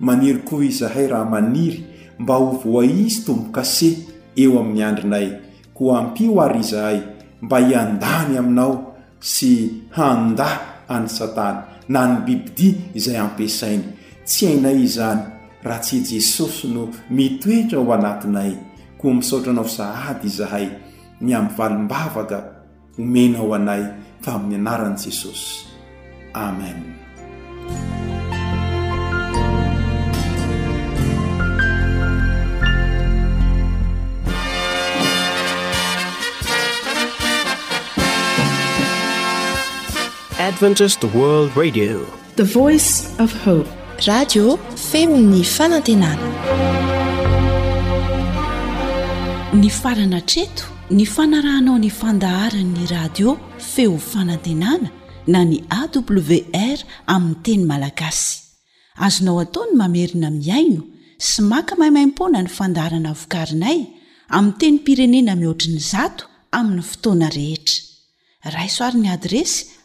maniry 0.02 0.42
koa 0.42 0.64
izahay 0.66 1.06
raha 1.08 1.24
maniry 1.30 1.84
mba 2.18 2.34
ho 2.34 2.50
voa 2.64 2.82
izy 2.84 3.22
tombo-kaseh 3.24 3.96
eo 4.42 4.58
amin'ny 4.60 4.84
andrinay 4.88 5.28
ko 5.76 5.82
ampio 5.96 6.34
ary 6.44 6.60
izahay 6.66 6.98
mba 7.44 7.56
hiandany 7.66 8.34
aminao 8.42 8.74
sy 9.32 9.50
handay 9.96 10.56
any 10.90 11.06
satana 11.16 11.62
na 11.92 12.00
ny 12.10 12.14
bibidia 12.26 12.74
izay 12.98 13.16
ampiasainy 13.24 13.86
tsy 14.26 14.44
ainay 14.50 14.78
izany 14.88 15.22
raha 15.66 15.80
tsy 15.84 15.96
i 16.02 16.04
jesosy 16.08 16.66
no 16.74 16.82
mitoetra 17.16 17.78
ao 17.78 17.92
anatinay 17.96 18.52
ko 18.98 19.04
misaotranao 19.16 19.68
sahady 19.76 20.26
izahay 20.30 20.66
ny 21.24 21.30
amiy 21.38 21.54
valombavaka 21.56 22.38
homena 22.98 23.38
ao 23.42 23.50
anay 23.58 23.82
fa 24.22 24.30
amin'ny 24.36 24.58
anaran'i 24.62 25.00
jesosy 25.06 25.50
amen 26.44 26.78
radi 40.42 41.90
femny 44.90 45.42
fanantenana 45.44 46.28
ny 49.60 49.68
farana 49.80 50.20
treto 50.32 50.64
ny 50.98 51.04
fanarahnao 51.14 51.76
ny 51.84 51.90
fandaharanny 52.00 52.84
radio 52.94 53.36
feo 53.74 53.94
fanantenana 54.10 54.90
na 55.34 55.44
ny 55.50 55.58
awr 55.80 56.78
amin'ny 57.14 57.42
teny 57.46 57.62
malagasy 57.70 58.32
azonao 59.06 59.36
ataony 59.44 59.74
mamerina 59.82 60.28
miaino 60.42 60.82
sy 61.28 61.40
maka 61.52 61.72
mahaimaimpona 61.80 62.38
ny 62.44 62.50
fandaharana 62.58 63.12
vokarinay 63.20 63.78
amin'y 64.36 64.58
teny 64.62 64.78
pirenena 64.86 65.36
mihoatriny 65.42 65.78
zato 65.92 66.24
amin'ny 66.58 66.82
fotoana 66.90 67.28
rehetra 67.38 67.78
raisoarin'ny 68.56 69.10
adresy 69.18 69.71